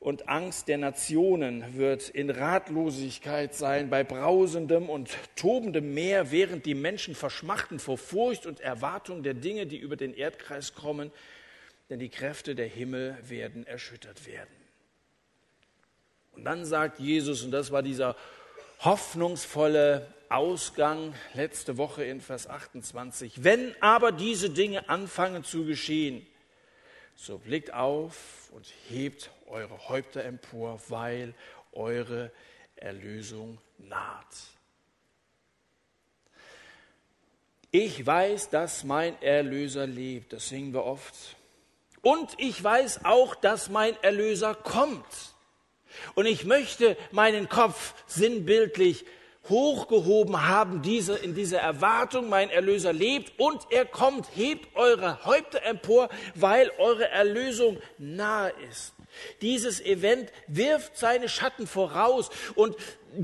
und 0.00 0.28
Angst 0.28 0.68
der 0.68 0.78
Nationen 0.78 1.76
wird 1.76 2.08
in 2.08 2.30
Ratlosigkeit 2.30 3.54
sein 3.54 3.90
bei 3.90 4.04
brausendem 4.04 4.88
und 4.88 5.10
tobendem 5.34 5.92
Meer, 5.92 6.30
während 6.30 6.66
die 6.66 6.74
Menschen 6.74 7.14
verschmachten 7.14 7.80
vor 7.80 7.98
Furcht 7.98 8.46
und 8.46 8.60
Erwartung 8.60 9.22
der 9.22 9.34
Dinge, 9.34 9.66
die 9.66 9.78
über 9.78 9.96
den 9.96 10.14
Erdkreis 10.14 10.74
kommen, 10.74 11.10
denn 11.90 11.98
die 11.98 12.10
Kräfte 12.10 12.54
der 12.54 12.68
Himmel 12.68 13.18
werden 13.28 13.66
erschüttert 13.66 14.26
werden. 14.26 14.54
Und 16.32 16.44
dann 16.44 16.64
sagt 16.64 17.00
Jesus, 17.00 17.42
und 17.42 17.50
das 17.50 17.72
war 17.72 17.82
dieser 17.82 18.14
hoffnungsvolle 18.80 20.06
Ausgang 20.28 21.14
letzte 21.34 21.76
Woche 21.78 22.04
in 22.04 22.20
Vers 22.20 22.46
28, 22.46 23.42
wenn 23.42 23.74
aber 23.80 24.12
diese 24.12 24.50
Dinge 24.50 24.88
anfangen 24.88 25.42
zu 25.42 25.64
geschehen, 25.64 26.24
so 27.18 27.36
blickt 27.36 27.74
auf 27.74 28.48
und 28.52 28.64
hebt 28.88 29.30
eure 29.48 29.88
Häupter 29.88 30.24
empor, 30.24 30.80
weil 30.88 31.34
eure 31.72 32.30
Erlösung 32.76 33.58
naht. 33.78 34.24
Ich 37.70 38.06
weiß, 38.06 38.50
dass 38.50 38.84
mein 38.84 39.20
Erlöser 39.20 39.86
lebt, 39.86 40.32
das 40.32 40.48
singen 40.48 40.72
wir 40.72 40.84
oft. 40.84 41.36
Und 42.02 42.30
ich 42.38 42.62
weiß 42.62 43.04
auch, 43.04 43.34
dass 43.34 43.68
mein 43.68 44.00
Erlöser 44.02 44.54
kommt. 44.54 45.34
Und 46.14 46.26
ich 46.26 46.44
möchte 46.44 46.96
meinen 47.10 47.48
Kopf 47.48 47.94
sinnbildlich 48.06 49.04
hochgehoben 49.48 50.46
haben, 50.46 50.82
diese, 50.82 51.16
in 51.16 51.34
dieser 51.34 51.58
Erwartung, 51.60 52.28
mein 52.28 52.50
Erlöser 52.50 52.92
lebt 52.92 53.38
und 53.38 53.60
er 53.70 53.84
kommt, 53.84 54.26
hebt 54.34 54.76
eure 54.76 55.24
Häupter 55.24 55.62
empor, 55.64 56.08
weil 56.34 56.70
eure 56.78 57.08
Erlösung 57.08 57.78
nahe 57.98 58.52
ist. 58.70 58.94
Dieses 59.40 59.80
Event 59.80 60.32
wirft 60.46 60.96
seine 60.96 61.28
Schatten 61.28 61.66
voraus 61.66 62.30
und 62.54 62.76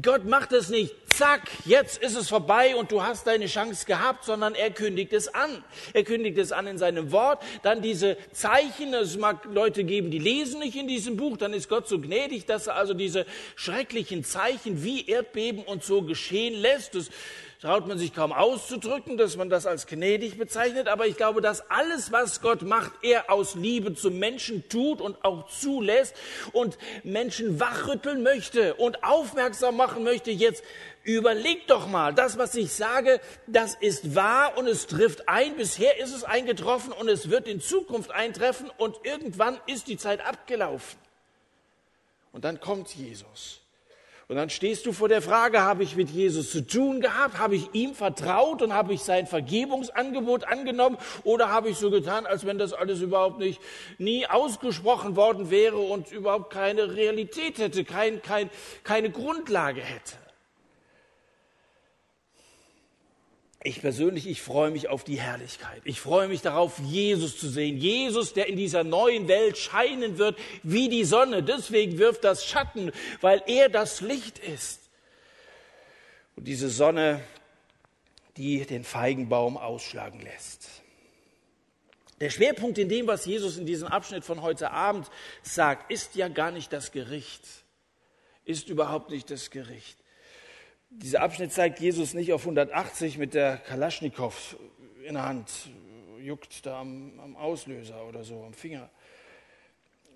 Gott 0.02 0.24
macht 0.24 0.52
es 0.52 0.70
nicht, 0.70 0.94
zack, 1.16 1.42
jetzt 1.64 2.03
ist 2.03 2.16
es 2.16 2.29
vorbei 2.29 2.74
und 2.77 2.90
du 2.90 3.03
hast 3.03 3.27
deine 3.27 3.46
Chance 3.46 3.87
gehabt, 3.87 4.24
sondern 4.24 4.55
er 4.55 4.70
kündigt 4.70 5.12
es 5.12 5.33
an. 5.33 5.62
Er 5.92 6.05
kündigt 6.05 6.38
es 6.38 6.53
an 6.53 6.66
in 6.66 6.79
seinem 6.79 7.12
Wort. 7.12 7.42
Dann 7.62 7.83
diese 7.83 8.16
Zeichen, 8.33 8.92
es 8.94 9.16
mag 9.16 9.44
Leute 9.44 9.85
geben, 9.85 10.11
die 10.11 10.18
lesen 10.18 10.61
nicht 10.61 10.77
in 10.77 10.88
diesem 10.88 11.16
Buch, 11.16 11.37
dann 11.37 11.53
ist 11.53 11.68
Gott 11.68 11.88
so 11.88 12.00
gnädig, 12.00 12.46
dass 12.46 12.66
er 12.66 12.77
also 12.77 12.94
diese 12.94 13.27
schrecklichen 13.57 14.24
Zeichen 14.24 14.83
wie 14.83 15.07
Erdbeben 15.07 15.62
und 15.64 15.85
so 15.85 16.03
geschehen 16.03 16.55
lässt. 16.55 16.94
Das 16.94 17.11
traut 17.64 17.87
man 17.87 17.96
sich 17.96 18.12
kaum 18.12 18.31
auszudrücken, 18.35 19.16
dass 19.16 19.38
man 19.38 19.48
das 19.48 19.64
als 19.64 19.87
gnädig 19.87 20.37
bezeichnet, 20.37 20.87
aber 20.87 21.07
ich 21.07 21.16
glaube, 21.16 21.40
dass 21.40 21.70
alles, 21.70 22.12
was 22.12 22.42
Gott 22.42 22.61
macht, 22.61 22.92
er 23.00 23.31
aus 23.31 23.55
Liebe 23.55 23.94
zum 23.94 24.18
Menschen 24.18 24.68
tut 24.68 25.00
und 25.00 25.24
auch 25.24 25.48
zulässt 25.48 26.14
und 26.53 26.77
Menschen 27.05 27.59
wachrütteln 27.61 28.22
möchte 28.22 28.74
und 28.74 29.03
aufmerksam 29.03 29.79
machen 29.79 30.05
möchte, 30.05 30.31
jetzt 30.31 30.62
überleg 31.05 31.66
doch 31.66 31.88
mal, 31.88 32.12
das, 32.12 32.37
was 32.37 32.55
ich 32.55 32.70
sage, 32.70 33.18
das 33.46 33.77
ist 33.77 34.14
wahr 34.14 34.59
und 34.59 34.66
es 34.66 34.87
trifft 34.87 35.31
ein. 35.31 35.57
Bisher 35.57 35.98
ist 35.98 36.14
es 36.14 36.22
eingetroffen 36.22 36.92
und 36.92 37.09
es 37.09 37.31
wird 37.31 37.48
in 37.48 37.62
Zukunft 37.62 38.11
eintreffen 38.11 38.70
und 38.77 38.96
irgendwann 39.05 39.59
ist 39.66 39.88
die 39.88 39.96
Zeit 39.96 40.20
abgelaufen. 40.27 40.98
Und 42.31 42.44
dann 42.44 42.61
kommt 42.61 42.94
Jesus. 42.94 43.63
Und 44.26 44.37
dann 44.37 44.48
stehst 44.48 44.87
du 44.87 44.92
vor 44.92 45.08
der 45.08 45.20
Frage, 45.20 45.60
habe 45.60 45.82
ich 45.82 45.96
mit 45.96 46.08
Jesus 46.08 46.50
zu 46.50 46.66
tun 46.66 47.02
gehabt? 47.02 47.38
Habe 47.38 47.56
ich 47.56 47.74
ihm 47.74 47.94
vertraut 47.94 48.62
und 48.62 48.72
habe 48.72 48.94
ich 48.94 49.02
sein 49.02 49.26
Vergebungsangebot 49.26 50.44
angenommen? 50.44 50.96
Oder 51.24 51.50
habe 51.50 51.68
ich 51.68 51.76
so 51.76 51.90
getan, 51.90 52.24
als 52.24 52.46
wenn 52.46 52.56
das 52.56 52.72
alles 52.72 53.02
überhaupt 53.02 53.38
nicht 53.38 53.60
nie 53.98 54.26
ausgesprochen 54.26 55.14
worden 55.14 55.50
wäre 55.50 55.76
und 55.76 56.10
überhaupt 56.10 56.50
keine 56.50 56.94
Realität 56.94 57.58
hätte, 57.58 57.84
kein, 57.84 58.22
kein, 58.22 58.48
keine 58.82 59.10
Grundlage 59.10 59.82
hätte? 59.82 60.23
Ich 63.66 63.81
persönlich, 63.81 64.27
ich 64.27 64.42
freue 64.42 64.70
mich 64.70 64.88
auf 64.88 65.05
die 65.05 65.18
Herrlichkeit. 65.18 65.81
Ich 65.85 65.98
freue 65.98 66.29
mich 66.29 66.42
darauf, 66.42 66.79
Jesus 66.81 67.38
zu 67.38 67.48
sehen. 67.48 67.79
Jesus, 67.79 68.35
der 68.35 68.46
in 68.46 68.59
dieser 68.59 68.85
neuen 68.85 69.27
Welt 69.27 69.57
scheinen 69.57 70.18
wird 70.18 70.38
wie 70.62 70.90
die 70.90 71.05
Sonne. 71.05 71.42
Deswegen 71.42 71.96
wirft 71.96 72.24
das 72.24 72.44
Schatten, 72.44 72.92
weil 73.22 73.42
er 73.46 73.70
das 73.70 74.03
Licht 74.03 74.38
ist. 74.38 74.90
Und 76.37 76.46
diese 76.46 76.68
Sonne, 76.68 77.22
die 78.37 78.66
den 78.66 78.85
Feigenbaum 78.85 79.57
ausschlagen 79.57 80.20
lässt. 80.20 80.68
Der 82.20 82.29
Schwerpunkt 82.29 82.77
in 82.77 82.90
dem, 82.90 83.07
was 83.07 83.24
Jesus 83.24 83.57
in 83.57 83.64
diesem 83.64 83.88
Abschnitt 83.88 84.27
von 84.27 84.42
heute 84.42 84.72
Abend 84.72 85.11
sagt, 85.42 85.90
ist 85.90 86.16
ja 86.16 86.29
gar 86.29 86.50
nicht 86.50 86.70
das 86.70 86.92
Gericht. 86.92 87.42
Ist 88.44 88.68
überhaupt 88.68 89.09
nicht 89.09 89.31
das 89.31 89.48
Gericht. 89.48 90.03
Dieser 90.96 91.22
Abschnitt 91.22 91.52
zeigt 91.52 91.80
Jesus 91.80 92.14
nicht 92.14 92.33
auf 92.33 92.42
180 92.42 93.18
mit 93.18 93.35
der 93.35 93.57
Kalaschnikow 93.57 94.57
in 95.04 95.14
der 95.14 95.24
Hand, 95.24 95.50
juckt 96.20 96.64
da 96.64 96.80
am, 96.80 97.18
am 97.18 97.37
Auslöser 97.37 98.07
oder 98.07 98.22
so, 98.22 98.44
am 98.44 98.54
Finger. 98.54 98.88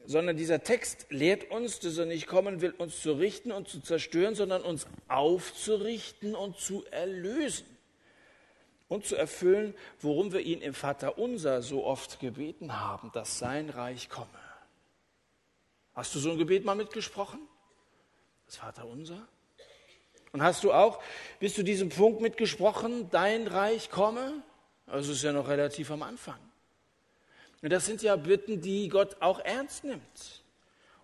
Sondern 0.07 0.37
dieser 0.37 0.63
Text 0.63 1.07
lehrt 1.11 1.51
uns, 1.51 1.81
dass 1.81 1.99
er 1.99 2.07
nicht 2.07 2.29
kommen 2.29 2.61
will, 2.61 2.71
uns 2.71 3.03
zu 3.03 3.13
richten 3.13 3.51
und 3.51 3.69
zu 3.69 3.81
zerstören, 3.81 4.37
sondern 4.37 4.63
uns 4.63 4.87
aufzurichten 5.09 6.37
und 6.37 6.57
zu 6.57 6.85
erlösen 6.93 7.67
und 8.87 9.05
zu 9.05 9.17
erfüllen, 9.17 9.75
worum 10.01 10.33
wir 10.33 10.41
ihn 10.41 10.63
im 10.63 10.75
Vater 10.75 11.19
unser 11.19 11.61
so 11.61 11.85
oft 11.85 12.21
gebeten 12.21 12.81
haben, 12.81 13.11
dass 13.13 13.39
sein 13.39 13.69
Reich 13.69 14.09
komme. 14.09 14.29
Hast 15.93 16.15
du 16.15 16.21
so 16.21 16.31
ein 16.31 16.39
Gebet 16.39 16.65
mal 16.65 16.77
mitgesprochen? 16.77 17.41
Das 18.47 18.57
Vater 18.57 18.87
unser? 18.87 19.27
Und 20.33 20.43
hast 20.43 20.65
du 20.65 20.73
auch 20.73 21.03
bis 21.41 21.55
zu 21.55 21.63
diesem 21.63 21.89
Punkt 21.89 22.21
mitgesprochen, 22.21 23.09
dein 23.11 23.47
Reich 23.47 23.91
komme? 23.91 24.43
Also 24.87 25.13
ist 25.13 25.23
ja 25.23 25.33
noch 25.33 25.49
relativ 25.49 25.91
am 25.91 26.03
Anfang. 26.03 26.39
Und 27.63 27.71
das 27.71 27.87
sind 27.87 28.03
ja 28.03 28.17
Bitten, 28.17 28.61
die 28.61 28.89
Gott 28.89 29.21
auch 29.21 29.41
ernst 29.41 29.85
nimmt. 29.85 30.45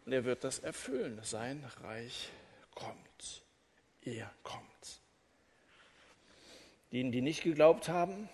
Und 0.04 0.12
er 0.12 0.24
wird 0.24 0.44
das 0.44 0.58
erfüllen. 0.58 1.18
Sein 1.22 1.64
Reich 1.82 2.30
kommt. 2.74 3.42
Er 4.02 4.30
kommt. 4.42 4.64
Denen, 6.92 7.10
die 7.10 7.22
nicht 7.22 7.42
geglaubt 7.42 7.88
haben, 7.88 8.28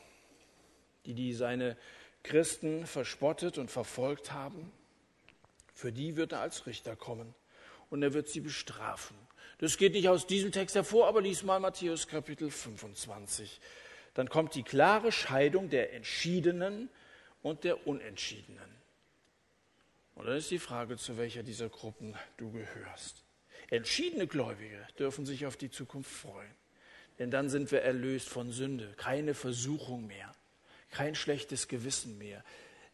die, 1.07 1.15
die 1.15 1.33
seine 1.33 1.77
Christen 2.23 2.87
verspottet 2.87 3.57
und 3.57 3.71
verfolgt 3.71 4.33
haben, 4.33 4.71
für 5.73 5.93
die 5.93 6.17
wird 6.17 6.33
er 6.33 6.41
als 6.41 6.67
Richter 6.67 6.95
kommen 6.95 7.35
und 7.91 8.03
er 8.03 8.15
wird 8.15 8.29
sie 8.29 8.41
bestrafen. 8.41 9.17
Das 9.59 9.77
geht 9.77 9.93
nicht 9.93 10.09
aus 10.09 10.27
diesem 10.27 10.53
Text 10.53 10.75
hervor, 10.75 11.07
aber 11.07 11.21
lies 11.21 11.43
mal 11.43 11.61
Matthäus 11.61 12.09
Kapitel 12.09 12.51
25. 12.51 13.61
Dann 14.15 14.29
kommt 14.29 14.55
die 14.55 14.63
klare 14.63 15.13
Scheidung 15.13 15.69
der 15.69 15.93
Entschiedenen 15.93 16.89
und 17.43 17.65
der 17.65 17.87
Unentschiedenen. 17.87 18.71
Und 20.15 20.27
dann 20.27 20.37
ist 20.37 20.51
die 20.51 20.59
Frage, 20.59 20.97
zu 20.97 21.19
welcher 21.19 21.43
dieser 21.43 21.69
Gruppen 21.69 22.17
du 22.37 22.51
gehörst. 22.53 23.25
Entschiedene 23.69 24.27
Gläubige 24.27 24.87
dürfen 24.99 25.27
sich 25.27 25.47
auf 25.47 25.57
die 25.57 25.71
Zukunft 25.71 26.11
freuen. 26.11 26.55
Denn 27.19 27.31
dann 27.31 27.51
sind 27.51 27.71
wir 27.71 27.83
erlöst 27.83 28.29
von 28.29 28.51
Sünde. 28.51 28.95
Keine 28.97 29.35
Versuchung 29.35 30.07
mehr. 30.07 30.33
Kein 30.91 31.15
schlechtes 31.15 31.69
Gewissen 31.69 32.19
mehr 32.19 32.43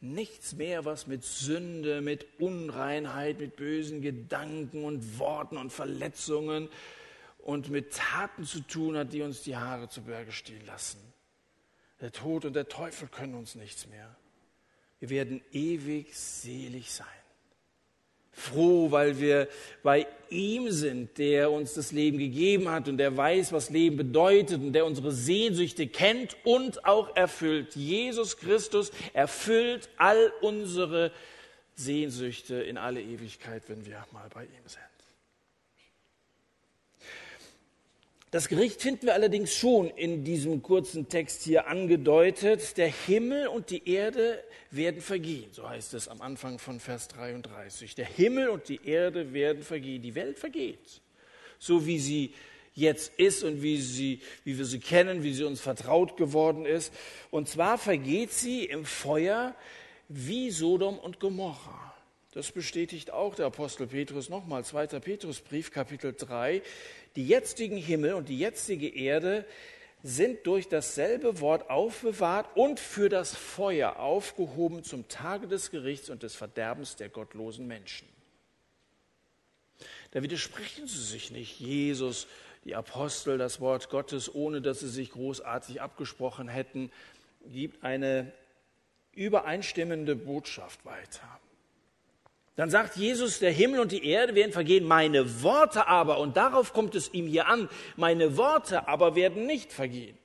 nichts 0.01 0.55
mehr, 0.55 0.85
was 0.85 1.07
mit 1.07 1.25
Sünde, 1.25 2.01
mit 2.01 2.27
Unreinheit, 2.39 3.41
mit 3.41 3.57
bösen 3.57 4.03
Gedanken 4.03 4.85
und 4.85 5.19
Worten 5.19 5.57
und 5.57 5.73
Verletzungen 5.73 6.69
und 7.39 7.71
mit 7.71 7.95
Taten 7.95 8.45
zu 8.45 8.61
tun 8.61 8.97
hat, 8.97 9.13
die 9.13 9.23
uns 9.23 9.43
die 9.43 9.57
Haare 9.57 9.89
zu 9.89 10.03
Berge 10.03 10.33
stehen 10.33 10.65
lassen. 10.67 11.01
Der 12.01 12.13
Tod 12.13 12.45
und 12.45 12.55
der 12.55 12.69
Teufel 12.69 13.09
können 13.09 13.35
uns 13.35 13.55
nichts 13.55 13.87
mehr. 13.87 14.17
Wir 14.99 15.11
werden 15.11 15.43
ewig 15.53 16.17
selig 16.17 16.93
sein. 16.93 17.07
Froh, 18.39 18.91
weil 18.91 19.19
wir 19.19 19.49
bei 19.83 20.07
ihm 20.29 20.71
sind, 20.71 21.17
der 21.17 21.51
uns 21.51 21.73
das 21.73 21.91
Leben 21.91 22.19
gegeben 22.19 22.71
hat 22.71 22.87
und 22.87 22.99
der 22.99 23.17
weiß, 23.17 23.51
was 23.53 23.71
Leben 23.71 23.97
bedeutet 23.97 24.61
und 24.61 24.75
der 24.75 24.85
unsere 24.85 25.11
Sehnsüchte 25.11 25.87
kennt 25.87 26.37
und 26.45 26.85
auch 26.85 27.17
erfüllt. 27.17 27.75
Jesus 27.75 28.37
Christus 28.37 28.93
erfüllt 29.15 29.89
all 29.97 30.33
unsere 30.43 31.13
Sehnsüchte 31.77 32.57
in 32.57 32.77
alle 32.77 33.01
Ewigkeit, 33.01 33.63
wenn 33.69 33.87
wir 33.87 34.05
mal 34.13 34.29
bei 34.35 34.45
ihm 34.45 34.67
sind. 34.67 34.96
Das 38.37 38.49
Gericht 38.49 38.83
finden 38.83 39.07
wir 39.07 39.15
allerdings 39.15 39.55
schon 39.55 39.89
in 39.89 40.23
diesem 40.23 40.63
kurzen 40.63 41.09
Text 41.09 41.41
hier 41.45 41.69
angedeutet. 41.69 42.77
Der 42.77 42.89
Himmel 42.89 43.47
und 43.47 43.71
die 43.71 43.89
Erde 43.91 44.45
werden 44.71 45.01
vergehen, 45.01 45.49
so 45.53 45.67
heißt 45.67 45.95
es 45.95 46.07
am 46.07 46.21
Anfang 46.21 46.59
von 46.59 46.79
Vers 46.79 47.09
33. 47.09 47.95
Der 47.95 48.05
Himmel 48.05 48.51
und 48.51 48.69
die 48.69 48.87
Erde 48.87 49.33
werden 49.33 49.63
vergehen, 49.63 50.03
die 50.03 50.15
Welt 50.15 50.39
vergeht, 50.39 51.01
so 51.59 51.87
wie 51.87 51.99
sie 51.99 52.35
jetzt 52.75 53.15
ist 53.19 53.43
und 53.43 53.63
wie, 53.63 53.81
sie, 53.81 54.21
wie 54.45 54.59
wir 54.59 54.67
sie 54.67 54.81
kennen, 54.81 55.23
wie 55.23 55.33
sie 55.33 55.45
uns 55.45 55.63
vertraut 55.63 56.19
geworden 56.19 56.67
ist. 56.67 56.93
Und 57.31 57.49
zwar 57.49 57.79
vergeht 57.79 58.33
sie 58.35 58.67
im 58.67 58.85
Feuer 58.85 59.55
wie 60.11 60.51
Sodom 60.51 60.99
und 60.99 61.21
Gomorra. 61.21 61.87
Das 62.37 62.53
bestätigt 62.53 63.15
auch 63.15 63.35
der 63.35 63.47
Apostel 63.47 63.87
Petrus 63.87 64.29
nochmal, 64.29 64.63
2. 64.63 64.89
Petrusbrief, 65.01 65.71
Kapitel 65.71 66.13
3. 66.13 66.61
Die 67.17 67.27
jetzigen 67.27 67.77
Himmel 67.77 68.15
und 68.15 68.29
die 68.29 68.39
jetzige 68.39 68.89
Erde 68.89 69.45
sind 70.03 70.47
durch 70.47 70.69
dasselbe 70.69 71.41
Wort 71.41 71.69
aufbewahrt 71.71 72.57
und 72.57 72.79
für 72.79 73.09
das 73.09 73.35
Feuer 73.35 73.99
aufgehoben 73.99 74.85
zum 74.85 75.09
Tage 75.09 75.49
des 75.49 75.71
Gerichts 75.71 76.11
und 76.11 76.23
des 76.23 76.37
Verderbens 76.37 76.97
der 76.97 77.09
gottlosen 77.09 77.67
Menschen. 77.67 78.07
Da 80.13 80.23
widersprechen 80.23 80.87
sie 80.87 81.03
sich 81.03 81.31
nicht. 81.31 81.59
Jesus, 81.59 82.27
die 82.65 82.75
Apostel, 82.75 83.39
das 83.39 83.61
Wort 83.61 83.91
Gottes, 83.91 84.33
ohne 84.35 84.61
dass 84.61 84.81
sie 84.81 84.89
sich 84.89 85.11
großartig 85.11 85.81
abgesprochen 85.81 86.49
hätten, 86.49 86.93
gibt 87.47 87.83
eine 87.83 88.33
übereinstimmende 89.13 90.15
Botschaft 90.15 90.85
weiter. 90.85 91.41
Dann 92.57 92.71
sagt 92.71 92.97
Jesus, 92.97 93.39
der 93.39 93.53
Himmel 93.53 93.81
und 93.81 93.93
die 93.93 94.07
Erde 94.07 94.35
werden 94.35 94.53
vergehen, 94.53 94.85
meine 94.85 95.43
Worte 95.43 95.87
aber, 95.89 96.19
und 96.19 96.39
darauf 96.39 96.73
kommt 96.73 96.95
es 96.95 97.13
ihm 97.13 97.27
hier 97.27 97.49
an, 97.49 97.69
meine 97.97 98.39
Worte 98.39 98.89
aber 98.89 99.15
werden 99.15 99.45
nicht 99.45 99.75
vergehen. 99.75 100.17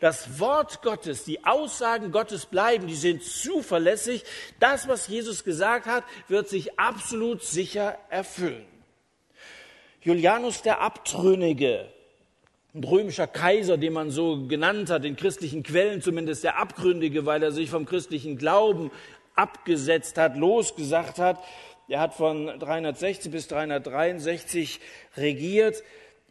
Das 0.00 0.38
Wort 0.38 0.82
Gottes, 0.82 1.24
die 1.24 1.44
Aussagen 1.44 2.12
Gottes 2.12 2.46
bleiben, 2.46 2.86
die 2.86 2.94
sind 2.94 3.22
zuverlässig. 3.22 4.24
Das, 4.60 4.88
was 4.88 5.08
Jesus 5.08 5.44
gesagt 5.44 5.86
hat, 5.86 6.04
wird 6.28 6.48
sich 6.48 6.78
absolut 6.78 7.42
sicher 7.42 7.98
erfüllen. 8.10 8.66
Julianus 10.00 10.62
der 10.62 10.80
Abtrünnige, 10.80 11.88
ein 12.74 12.84
römischer 12.84 13.26
Kaiser, 13.26 13.76
den 13.76 13.94
man 13.94 14.10
so 14.10 14.46
genannt 14.46 14.90
hat, 14.90 15.04
in 15.04 15.16
christlichen 15.16 15.62
Quellen 15.62 16.02
zumindest 16.02 16.44
der 16.44 16.58
Abgründige, 16.58 17.26
weil 17.26 17.42
er 17.42 17.52
sich 17.52 17.70
vom 17.70 17.86
christlichen 17.86 18.38
Glauben 18.38 18.90
abgesetzt 19.34 20.18
hat, 20.18 20.36
losgesagt 20.36 21.18
hat, 21.18 21.42
er 21.88 22.00
hat 22.00 22.14
von 22.14 22.46
360 22.58 23.32
bis 23.32 23.48
363 23.48 24.80
regiert. 25.16 25.82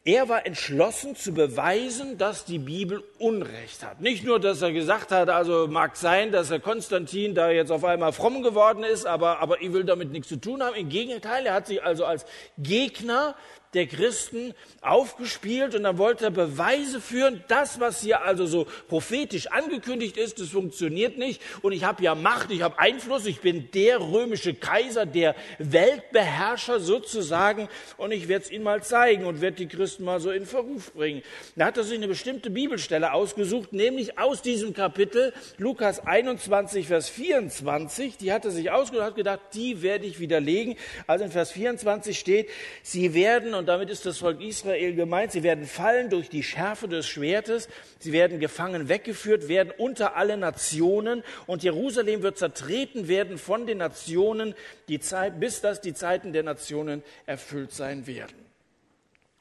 Er 0.05 0.29
war 0.29 0.45
entschlossen 0.45 1.17
zu 1.17 1.33
beweisen, 1.33 2.17
dass 2.17 2.45
die 2.45 2.59
Bibel 2.59 3.03
Unrecht 3.17 3.83
hat. 3.83 3.99
Nicht 3.99 4.23
nur, 4.23 4.39
dass 4.39 4.61
er 4.61 4.71
gesagt 4.71 5.11
hat, 5.11 5.29
also 5.29 5.67
mag 5.67 5.97
sein, 5.97 6.31
dass 6.31 6.49
er 6.49 6.61
Konstantin 6.61 7.35
da 7.35 7.49
jetzt 7.49 7.71
auf 7.71 7.83
einmal 7.83 8.13
fromm 8.13 8.41
geworden 8.41 8.85
ist, 8.85 9.05
aber, 9.05 9.39
aber 9.39 9.61
ich 9.61 9.73
will 9.73 9.83
damit 9.83 10.11
nichts 10.11 10.29
zu 10.29 10.37
tun 10.37 10.63
haben. 10.63 10.75
Im 10.75 10.87
Gegenteil, 10.87 11.45
er 11.45 11.55
hat 11.55 11.67
sich 11.67 11.83
also 11.83 12.05
als 12.05 12.25
Gegner 12.57 13.35
der 13.77 13.85
Christen 13.85 14.55
aufgespielt 14.81 15.75
und 15.75 15.83
dann 15.83 15.99
wollte 15.99 16.25
er 16.25 16.31
Beweise 16.31 16.99
führen, 16.99 17.43
das, 17.47 17.79
was 17.79 18.01
hier 18.01 18.23
also 18.23 18.47
so 18.47 18.65
prophetisch 18.87 19.47
angekündigt 19.47 20.17
ist, 20.17 20.39
das 20.39 20.49
funktioniert 20.49 21.19
nicht 21.19 21.41
und 21.61 21.73
ich 21.73 21.83
habe 21.83 22.03
ja 22.03 22.15
Macht, 22.15 22.49
ich 22.49 22.63
habe 22.63 22.79
Einfluss, 22.79 23.27
ich 23.27 23.39
bin 23.39 23.69
der 23.71 24.01
römische 24.01 24.55
Kaiser, 24.55 25.05
der 25.05 25.35
Weltbeherrscher 25.59 26.79
sozusagen 26.79 27.69
und 27.97 28.11
ich 28.11 28.27
werde 28.27 28.45
es 28.45 28.51
ihnen 28.51 28.63
mal 28.63 28.81
zeigen 28.81 29.25
und 29.25 29.41
werde 29.41 29.57
die 29.57 29.67
Christen 29.67 30.03
mal 30.03 30.19
so 30.19 30.31
in 30.31 30.47
Verruf 30.47 30.91
bringen. 30.93 31.21
Da 31.55 31.65
hat 31.65 31.77
er 31.77 31.83
sich 31.83 31.97
eine 31.97 32.07
bestimmte 32.07 32.49
Bibelstelle 32.49 33.13
ausgesucht, 33.13 33.73
nämlich 33.73 34.17
aus 34.17 34.41
diesem 34.41 34.73
Kapitel 34.73 35.33
Lukas 35.59 35.99
21, 35.99 36.87
Vers 36.87 37.09
24, 37.09 38.17
die 38.17 38.33
hat 38.33 38.43
er 38.43 38.51
sich 38.51 38.71
ausgesucht, 38.71 39.05
hat 39.05 39.15
gedacht, 39.15 39.41
die 39.53 39.83
werde 39.83 40.07
ich 40.07 40.19
widerlegen. 40.19 40.77
Also 41.05 41.25
in 41.25 41.31
Vers 41.31 41.51
24 41.51 42.17
steht, 42.17 42.49
sie 42.81 43.13
werden 43.13 43.53
und 43.53 43.66
damit 43.67 43.89
ist 43.89 44.05
das 44.05 44.19
Volk 44.19 44.41
Israel 44.41 44.95
gemeint. 44.95 45.31
Sie 45.31 45.43
werden 45.43 45.65
fallen 45.65 46.09
durch 46.09 46.29
die 46.29 46.43
Schärfe 46.43 46.87
des 46.87 47.07
Schwertes, 47.07 47.67
sie 47.99 48.13
werden 48.13 48.39
gefangen 48.39 48.89
weggeführt 48.89 49.47
werden 49.47 49.73
unter 49.77 50.15
alle 50.15 50.37
Nationen 50.37 51.23
und 51.45 51.63
Jerusalem 51.63 52.23
wird 52.23 52.37
zertreten 52.37 53.07
werden 53.07 53.37
von 53.37 53.67
den 53.67 53.79
Nationen, 53.79 54.55
die 54.87 54.99
Zeit, 54.99 55.39
bis 55.39 55.61
dass 55.61 55.81
die 55.81 55.93
Zeiten 55.93 56.33
der 56.33 56.43
Nationen 56.43 57.03
erfüllt 57.25 57.71
sein 57.71 58.07
werden. 58.07 58.47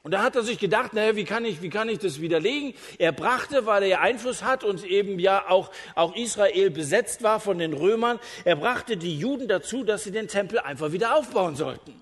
Und 0.03 0.11
da 0.11 0.23
hat 0.23 0.37
er 0.37 0.43
sich 0.43 0.57
gedacht, 0.57 0.93
naja, 0.93 1.17
wie 1.17 1.25
kann 1.25 1.43
ich, 1.43 1.61
wie 1.61 1.69
kann 1.69 1.89
ich 1.89 1.99
das 1.99 2.21
widerlegen? 2.21 2.73
Er 2.97 3.11
brachte, 3.11 3.65
weil 3.65 3.83
er 3.83 3.89
ja 3.89 3.99
Einfluss 3.99 4.41
hat 4.41 4.63
und 4.63 4.85
eben 4.85 5.19
ja 5.19 5.49
auch, 5.49 5.69
auch 5.95 6.15
Israel 6.15 6.69
besetzt 6.69 7.23
war 7.23 7.41
von 7.41 7.57
den 7.57 7.73
Römern, 7.73 8.19
er 8.45 8.55
brachte 8.55 8.95
die 8.95 9.17
Juden 9.17 9.49
dazu, 9.49 9.83
dass 9.83 10.05
sie 10.05 10.11
den 10.11 10.29
Tempel 10.29 10.59
einfach 10.59 10.93
wieder 10.93 11.17
aufbauen 11.17 11.57
sollten. 11.57 12.01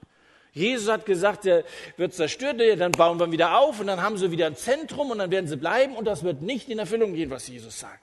Jesus 0.55 0.89
hat 0.89 1.05
gesagt, 1.05 1.45
er 1.45 1.65
wird 1.97 2.13
zerstört, 2.13 2.61
dann 2.77 2.93
bauen 2.93 3.19
wir 3.19 3.25
ihn 3.25 3.31
wieder 3.33 3.59
auf 3.59 3.81
und 3.81 3.87
dann 3.87 4.01
haben 4.01 4.17
sie 4.17 4.31
wieder 4.31 4.47
ein 4.47 4.55
Zentrum 4.55 5.11
und 5.11 5.19
dann 5.19 5.29
werden 5.29 5.47
sie 5.47 5.57
bleiben 5.57 5.95
und 5.95 6.05
das 6.05 6.23
wird 6.23 6.41
nicht 6.41 6.69
in 6.69 6.79
Erfüllung 6.79 7.13
gehen, 7.13 7.29
was 7.29 7.47
Jesus 7.47 7.77
sagt. 7.77 7.99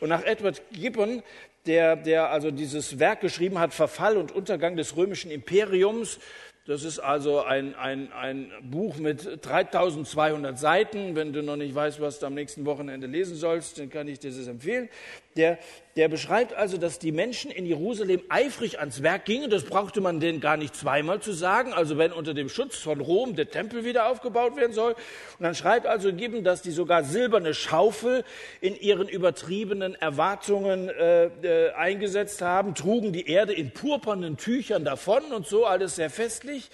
Und 0.00 0.08
nach 0.08 0.24
Edward 0.24 0.62
Gibbon, 0.72 1.22
der, 1.66 1.96
der 1.96 2.30
also 2.30 2.52
dieses 2.52 3.00
Werk 3.00 3.20
geschrieben 3.20 3.58
hat, 3.58 3.74
Verfall 3.74 4.16
und 4.16 4.32
Untergang 4.32 4.76
des 4.76 4.96
römischen 4.96 5.30
Imperiums, 5.32 6.20
das 6.64 6.84
ist 6.84 7.00
also 7.00 7.42
ein, 7.42 7.74
ein, 7.74 8.12
ein 8.12 8.52
Buch 8.62 8.96
mit 8.96 9.44
3200 9.44 10.56
Seiten. 10.56 11.16
Wenn 11.16 11.32
du 11.32 11.42
noch 11.42 11.56
nicht 11.56 11.74
weißt, 11.74 12.00
was 12.00 12.20
du 12.20 12.26
am 12.26 12.34
nächsten 12.34 12.64
Wochenende 12.64 13.08
lesen 13.08 13.34
sollst, 13.34 13.80
dann 13.80 13.90
kann 13.90 14.06
ich 14.06 14.20
dir 14.20 14.30
das 14.30 14.46
empfehlen. 14.46 14.88
Der, 15.36 15.58
der 15.96 16.08
beschreibt 16.08 16.52
also, 16.52 16.76
dass 16.76 16.98
die 16.98 17.12
Menschen 17.12 17.50
in 17.50 17.64
Jerusalem 17.64 18.20
eifrig 18.28 18.80
ans 18.80 19.02
Werk 19.02 19.24
gingen. 19.24 19.48
Das 19.48 19.64
brauchte 19.64 20.00
man 20.00 20.20
denen 20.20 20.40
gar 20.40 20.58
nicht 20.58 20.74
zweimal 20.74 21.20
zu 21.20 21.32
sagen. 21.32 21.72
Also 21.72 21.96
wenn 21.96 22.12
unter 22.12 22.34
dem 22.34 22.50
Schutz 22.50 22.76
von 22.76 23.00
Rom 23.00 23.34
der 23.34 23.50
Tempel 23.50 23.84
wieder 23.84 24.08
aufgebaut 24.08 24.56
werden 24.56 24.72
soll. 24.72 24.92
Und 24.92 25.42
dann 25.42 25.54
schreibt 25.54 25.86
also 25.86 26.12
Gibbon, 26.12 26.44
dass 26.44 26.60
die 26.60 26.70
sogar 26.70 27.04
silberne 27.04 27.54
Schaufel 27.54 28.24
in 28.60 28.76
ihren 28.76 29.08
übertriebenen 29.08 29.94
Erwartungen 29.94 30.90
äh, 30.90 31.26
äh, 31.26 31.72
eingesetzt 31.72 32.42
haben, 32.42 32.74
trugen 32.74 33.12
die 33.12 33.26
Erde 33.28 33.54
in 33.54 33.70
purpurnen 33.70 34.36
Tüchern 34.36 34.84
davon 34.84 35.22
und 35.34 35.46
so, 35.46 35.64
alles 35.64 35.96
sehr 35.96 36.10
festlich. 36.10 36.70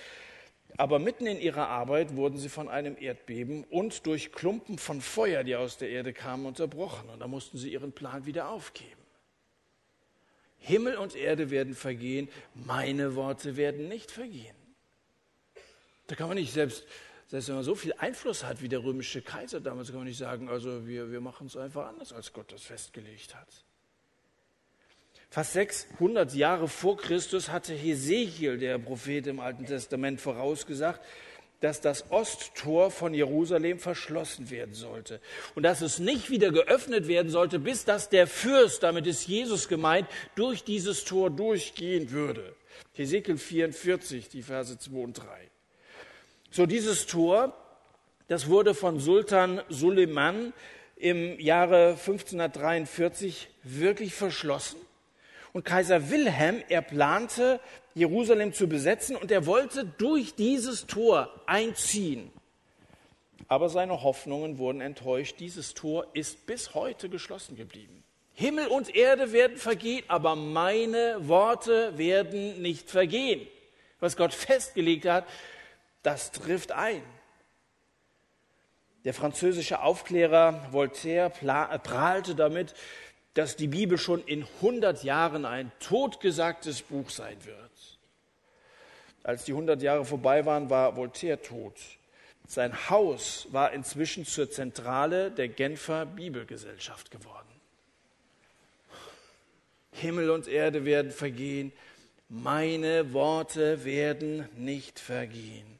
Aber 0.78 1.00
mitten 1.00 1.26
in 1.26 1.40
ihrer 1.40 1.68
Arbeit 1.68 2.14
wurden 2.14 2.38
sie 2.38 2.48
von 2.48 2.68
einem 2.68 2.96
Erdbeben 2.96 3.64
und 3.64 4.06
durch 4.06 4.30
Klumpen 4.30 4.78
von 4.78 5.00
Feuer, 5.00 5.42
die 5.42 5.56
aus 5.56 5.76
der 5.76 5.90
Erde 5.90 6.12
kamen, 6.12 6.46
unterbrochen. 6.46 7.10
Und 7.10 7.18
da 7.18 7.26
mussten 7.26 7.58
sie 7.58 7.72
ihren 7.72 7.90
Plan 7.90 8.26
wieder 8.26 8.48
aufgeben. 8.48 9.02
Himmel 10.58 10.96
und 10.96 11.16
Erde 11.16 11.50
werden 11.50 11.74
vergehen, 11.74 12.28
meine 12.54 13.16
Worte 13.16 13.56
werden 13.56 13.88
nicht 13.88 14.12
vergehen. 14.12 14.54
Da 16.06 16.14
kann 16.14 16.28
man 16.28 16.36
nicht 16.36 16.52
selbst, 16.52 16.86
selbst 17.26 17.48
wenn 17.48 17.56
man 17.56 17.64
so 17.64 17.74
viel 17.74 17.94
Einfluss 17.98 18.44
hat 18.44 18.62
wie 18.62 18.68
der 18.68 18.84
römische 18.84 19.20
Kaiser 19.20 19.60
damals, 19.60 19.88
kann 19.88 19.98
man 19.98 20.06
nicht 20.06 20.18
sagen, 20.18 20.48
also 20.48 20.86
wir, 20.86 21.10
wir 21.10 21.20
machen 21.20 21.48
es 21.48 21.56
einfach 21.56 21.88
anders, 21.88 22.12
als 22.12 22.32
Gott 22.32 22.52
das 22.52 22.62
festgelegt 22.62 23.34
hat. 23.34 23.48
Fast 25.30 25.52
600 25.52 26.32
Jahre 26.32 26.68
vor 26.68 26.96
Christus 26.96 27.50
hatte 27.50 27.74
Hesekiel, 27.74 28.56
der 28.56 28.78
Prophet 28.78 29.26
im 29.26 29.40
Alten 29.40 29.66
Testament, 29.66 30.22
vorausgesagt, 30.22 31.02
dass 31.60 31.82
das 31.82 32.10
Osttor 32.10 32.90
von 32.90 33.12
Jerusalem 33.12 33.78
verschlossen 33.78 34.48
werden 34.48 34.72
sollte 34.72 35.20
und 35.54 35.64
dass 35.64 35.82
es 35.82 35.98
nicht 35.98 36.30
wieder 36.30 36.50
geöffnet 36.50 37.08
werden 37.08 37.30
sollte, 37.30 37.58
bis 37.58 37.84
dass 37.84 38.08
der 38.08 38.26
Fürst, 38.26 38.82
damit 38.84 39.06
ist 39.06 39.28
Jesus 39.28 39.68
gemeint, 39.68 40.08
durch 40.34 40.64
dieses 40.64 41.04
Tor 41.04 41.30
durchgehen 41.30 42.10
würde. 42.10 42.54
Hesekiel 42.94 43.36
44, 43.36 44.30
die 44.30 44.42
Verse 44.42 44.78
2 44.78 44.96
und 44.96 45.12
3. 45.14 45.24
So 46.50 46.64
dieses 46.64 47.06
Tor, 47.06 47.54
das 48.28 48.48
wurde 48.48 48.72
von 48.72 48.98
Sultan 48.98 49.60
Suleiman 49.68 50.54
im 50.96 51.38
Jahre 51.38 51.90
1543 51.90 53.48
wirklich 53.62 54.14
verschlossen 54.14 54.87
und 55.52 55.64
Kaiser 55.64 56.10
Wilhelm, 56.10 56.62
er 56.68 56.82
plante, 56.82 57.60
Jerusalem 57.94 58.52
zu 58.52 58.68
besetzen 58.68 59.16
und 59.16 59.30
er 59.30 59.46
wollte 59.46 59.84
durch 59.84 60.34
dieses 60.34 60.86
Tor 60.86 61.30
einziehen. 61.46 62.30
aber 63.48 63.70
seine 63.70 64.02
Hoffnungen 64.02 64.58
wurden 64.58 64.80
enttäuscht. 64.82 65.36
Dieses 65.40 65.74
Tor 65.74 66.06
ist 66.12 66.46
bis 66.46 66.74
heute 66.74 67.08
geschlossen 67.08 67.56
geblieben. 67.56 68.04
Himmel 68.34 68.68
und 68.68 68.94
Erde 68.94 69.32
werden 69.32 69.56
vergehen, 69.56 70.04
aber 70.06 70.36
meine 70.36 71.16
Worte 71.26 71.96
werden 71.96 72.62
nicht 72.62 72.90
vergehen. 72.90 73.48
Was 74.00 74.16
Gott 74.16 74.34
festgelegt 74.34 75.06
hat, 75.06 75.26
das 76.02 76.30
trifft 76.30 76.70
ein. 76.70 77.02
Der 79.04 79.14
französische 79.14 79.80
Aufklärer 79.80 80.68
Voltaire 80.70 81.30
prahlte 81.30 82.34
damit, 82.34 82.74
dass 83.38 83.54
die 83.54 83.68
Bibel 83.68 83.98
schon 83.98 84.24
in 84.24 84.44
100 84.56 85.04
Jahren 85.04 85.44
ein 85.44 85.70
totgesagtes 85.78 86.82
Buch 86.82 87.08
sein 87.08 87.36
wird. 87.44 87.70
Als 89.22 89.44
die 89.44 89.52
100 89.52 89.80
Jahre 89.80 90.04
vorbei 90.04 90.44
waren, 90.44 90.68
war 90.70 90.96
Voltaire 90.96 91.40
tot. 91.40 91.76
Sein 92.48 92.90
Haus 92.90 93.46
war 93.52 93.72
inzwischen 93.72 94.26
zur 94.26 94.50
Zentrale 94.50 95.30
der 95.30 95.46
Genfer 95.46 96.04
Bibelgesellschaft 96.04 97.12
geworden. 97.12 97.46
Himmel 99.92 100.30
und 100.30 100.48
Erde 100.48 100.84
werden 100.84 101.12
vergehen, 101.12 101.70
meine 102.28 103.12
Worte 103.12 103.84
werden 103.84 104.48
nicht 104.56 104.98
vergehen. 104.98 105.77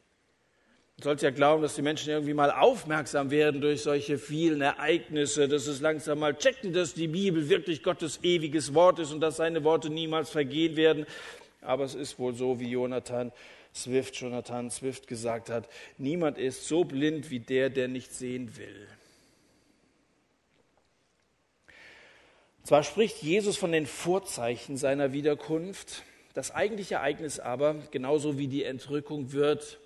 Sollte 1.01 1.27
ja 1.27 1.31
glauben, 1.31 1.63
dass 1.63 1.77
die 1.77 1.83
Menschen 1.83 2.11
irgendwie 2.11 2.35
mal 2.35 2.51
aufmerksam 2.51 3.31
werden 3.31 3.61
durch 3.61 3.83
solche 3.83 4.19
vielen 4.19 4.61
Ereignisse, 4.61 5.47
dass 5.47 5.69
es 5.69 5.81
langsam 5.81 6.19
mal 6.19 6.35
checken, 6.35 6.73
dass 6.73 6.93
die 6.93 7.07
Bibel 7.07 7.49
wirklich 7.49 7.85
Gottes 7.85 8.19
ewiges 8.25 8.75
Wort 8.75 8.99
ist 8.99 9.13
und 9.13 9.21
dass 9.21 9.37
seine 9.37 9.63
Worte 9.63 9.91
niemals 9.91 10.29
vergehen 10.29 10.75
werden. 10.75 11.07
Aber 11.61 11.85
es 11.85 11.95
ist 11.95 12.19
wohl 12.19 12.35
so, 12.35 12.59
wie 12.59 12.71
Jonathan 12.71 13.31
Swift, 13.73 14.17
Jonathan 14.17 14.73
Swift 14.73 15.07
gesagt 15.07 15.51
hat, 15.51 15.69
niemand 15.99 16.37
ist 16.37 16.67
so 16.67 16.83
blind 16.83 17.31
wie 17.31 17.39
der, 17.39 17.71
der 17.71 17.87
nicht 17.87 18.13
sehen 18.13 18.57
will. 18.57 18.89
Zwar 22.65 22.83
spricht 22.83 23.23
Jesus 23.23 23.57
von 23.57 23.71
den 23.71 23.87
Vorzeichen 23.87 24.77
seiner 24.77 25.13
Wiederkunft, 25.13 26.03
das 26.35 26.51
eigentliche 26.51 26.97
Ereignis 26.97 27.39
aber, 27.39 27.77
genauso 27.93 28.37
wie 28.37 28.49
die 28.49 28.65
Entrückung, 28.65 29.33
wird 29.33 29.79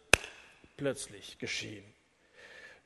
plötzlich 0.83 1.39
geschehen. 1.39 1.85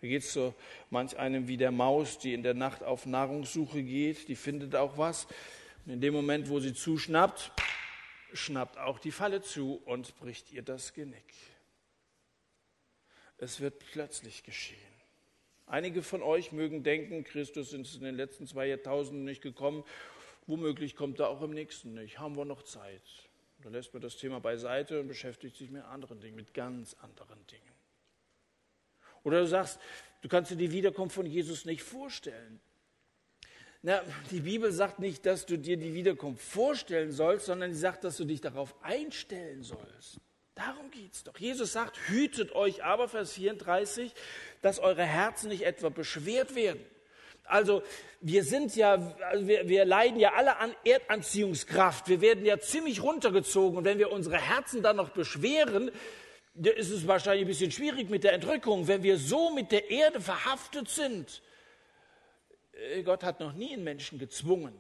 Wie 0.02 0.10
geht 0.10 0.22
es 0.22 0.34
so 0.34 0.54
manch 0.90 1.16
einem 1.16 1.48
wie 1.48 1.56
der 1.56 1.70
Maus, 1.70 2.18
die 2.18 2.34
in 2.34 2.42
der 2.42 2.52
Nacht 2.52 2.82
auf 2.82 3.06
Nahrungssuche 3.06 3.82
geht, 3.82 4.28
die 4.28 4.36
findet 4.36 4.74
auch 4.74 4.98
was. 4.98 5.26
Und 5.86 5.94
in 5.94 6.00
dem 6.02 6.12
Moment, 6.12 6.50
wo 6.50 6.60
sie 6.60 6.74
zuschnappt, 6.74 7.52
schnappt 8.34 8.76
auch 8.76 8.98
die 8.98 9.12
Falle 9.12 9.40
zu 9.40 9.80
und 9.86 10.14
bricht 10.18 10.52
ihr 10.52 10.60
das 10.60 10.92
Genick. 10.92 11.32
Es 13.38 13.60
wird 13.60 13.78
plötzlich 13.78 14.42
geschehen. 14.42 14.76
Einige 15.66 16.02
von 16.02 16.22
euch 16.22 16.52
mögen 16.52 16.82
denken, 16.82 17.24
Christus 17.24 17.72
ist 17.72 17.94
in 17.96 18.04
den 18.04 18.14
letzten 18.14 18.46
zwei 18.46 18.66
Jahrtausenden 18.66 19.24
nicht 19.24 19.40
gekommen. 19.40 19.84
Womöglich 20.46 20.96
kommt 20.96 21.18
er 21.18 21.30
auch 21.30 21.40
im 21.40 21.52
nächsten 21.52 21.94
nicht. 21.94 22.18
Haben 22.18 22.36
wir 22.36 22.44
noch 22.44 22.62
Zeit? 22.62 23.02
Da 23.62 23.70
lässt 23.70 23.94
man 23.94 24.02
das 24.02 24.18
Thema 24.18 24.38
beiseite 24.38 25.00
und 25.00 25.08
beschäftigt 25.08 25.56
sich 25.56 25.70
mit 25.70 25.82
anderen 25.84 26.20
Dingen, 26.20 26.36
mit 26.36 26.52
ganz 26.52 26.94
anderen 27.00 27.44
Dingen. 27.46 27.75
Oder 29.26 29.40
du 29.40 29.48
sagst, 29.48 29.80
du 30.22 30.28
kannst 30.28 30.52
dir 30.52 30.56
die 30.56 30.70
Wiederkunft 30.70 31.16
von 31.16 31.26
Jesus 31.26 31.64
nicht 31.64 31.82
vorstellen. 31.82 32.60
Na, 33.82 34.00
die 34.30 34.38
Bibel 34.38 34.70
sagt 34.70 35.00
nicht, 35.00 35.26
dass 35.26 35.46
du 35.46 35.58
dir 35.58 35.76
die 35.76 35.94
Wiederkunft 35.94 36.40
vorstellen 36.40 37.10
sollst, 37.10 37.46
sondern 37.46 37.72
sie 37.72 37.80
sagt, 37.80 38.04
dass 38.04 38.16
du 38.18 38.24
dich 38.24 38.40
darauf 38.40 38.76
einstellen 38.84 39.64
sollst. 39.64 40.20
Darum 40.54 40.92
geht 40.92 41.12
es 41.12 41.24
doch. 41.24 41.36
Jesus 41.38 41.72
sagt, 41.72 41.98
hütet 42.06 42.54
euch 42.54 42.84
aber, 42.84 43.08
Vers 43.08 43.32
34, 43.32 44.14
dass 44.62 44.78
eure 44.78 45.02
Herzen 45.02 45.48
nicht 45.48 45.66
etwa 45.66 45.88
beschwert 45.88 46.54
werden. 46.54 46.80
Also 47.42 47.82
wir 48.20 48.44
sind 48.44 48.76
ja, 48.76 49.12
also 49.28 49.48
wir, 49.48 49.68
wir 49.68 49.84
leiden 49.84 50.20
ja 50.20 50.34
alle 50.34 50.58
an 50.58 50.72
Erdanziehungskraft. 50.84 52.08
Wir 52.08 52.20
werden 52.20 52.44
ja 52.44 52.60
ziemlich 52.60 53.02
runtergezogen. 53.02 53.76
Und 53.76 53.84
wenn 53.84 53.98
wir 53.98 54.12
unsere 54.12 54.38
Herzen 54.38 54.82
dann 54.82 54.96
noch 54.96 55.10
beschweren, 55.10 55.90
ist 56.62 56.90
es 56.90 57.06
wahrscheinlich 57.06 57.44
ein 57.44 57.48
bisschen 57.48 57.70
schwierig 57.70 58.08
mit 58.10 58.24
der 58.24 58.32
Entrückung. 58.32 58.88
Wenn 58.88 59.02
wir 59.02 59.18
so 59.18 59.50
mit 59.50 59.72
der 59.72 59.90
Erde 59.90 60.20
verhaftet 60.20 60.88
sind, 60.88 61.42
äh, 62.72 63.02
Gott 63.02 63.22
hat 63.22 63.40
noch 63.40 63.52
nie 63.52 63.72
einen 63.72 63.84
Menschen 63.84 64.18
gezwungen. 64.18 64.74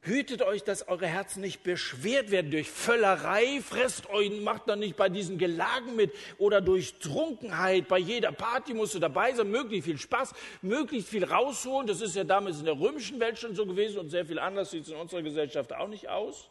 Hütet 0.00 0.42
euch, 0.42 0.62
dass 0.62 0.86
eure 0.86 1.06
Herzen 1.06 1.40
nicht 1.40 1.64
beschwert 1.64 2.30
werden 2.30 2.52
durch 2.52 2.70
Völlerei, 2.70 3.60
fresst 3.60 4.08
euch, 4.08 4.30
macht 4.40 4.68
dann 4.68 4.78
nicht 4.78 4.96
bei 4.96 5.08
diesen 5.08 5.38
Gelagen 5.38 5.96
mit 5.96 6.12
oder 6.38 6.60
durch 6.60 7.00
Trunkenheit. 7.00 7.88
Bei 7.88 7.98
jeder 7.98 8.30
Party 8.30 8.74
musst 8.74 8.94
du 8.94 9.00
dabei 9.00 9.34
sein, 9.34 9.50
möglichst 9.50 9.86
viel 9.86 9.98
Spaß, 9.98 10.34
möglichst 10.62 11.08
viel 11.08 11.24
rausholen. 11.24 11.88
Das 11.88 12.00
ist 12.00 12.14
ja 12.14 12.22
damals 12.22 12.60
in 12.60 12.66
der 12.66 12.78
römischen 12.78 13.18
Welt 13.18 13.38
schon 13.38 13.56
so 13.56 13.66
gewesen 13.66 13.98
und 13.98 14.08
sehr 14.08 14.24
viel 14.24 14.38
anders 14.38 14.70
sieht 14.70 14.84
es 14.84 14.90
in 14.90 14.96
unserer 14.96 15.22
Gesellschaft 15.22 15.74
auch 15.74 15.88
nicht 15.88 16.08
aus. 16.08 16.48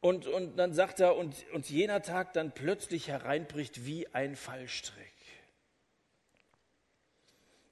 Und, 0.00 0.26
und 0.26 0.56
dann 0.56 0.72
sagt 0.72 1.00
er, 1.00 1.16
und, 1.16 1.34
und 1.52 1.68
jener 1.68 2.02
Tag 2.02 2.32
dann 2.32 2.52
plötzlich 2.52 3.08
hereinbricht 3.08 3.84
wie 3.84 4.06
ein 4.14 4.36
Fallstrick 4.36 5.18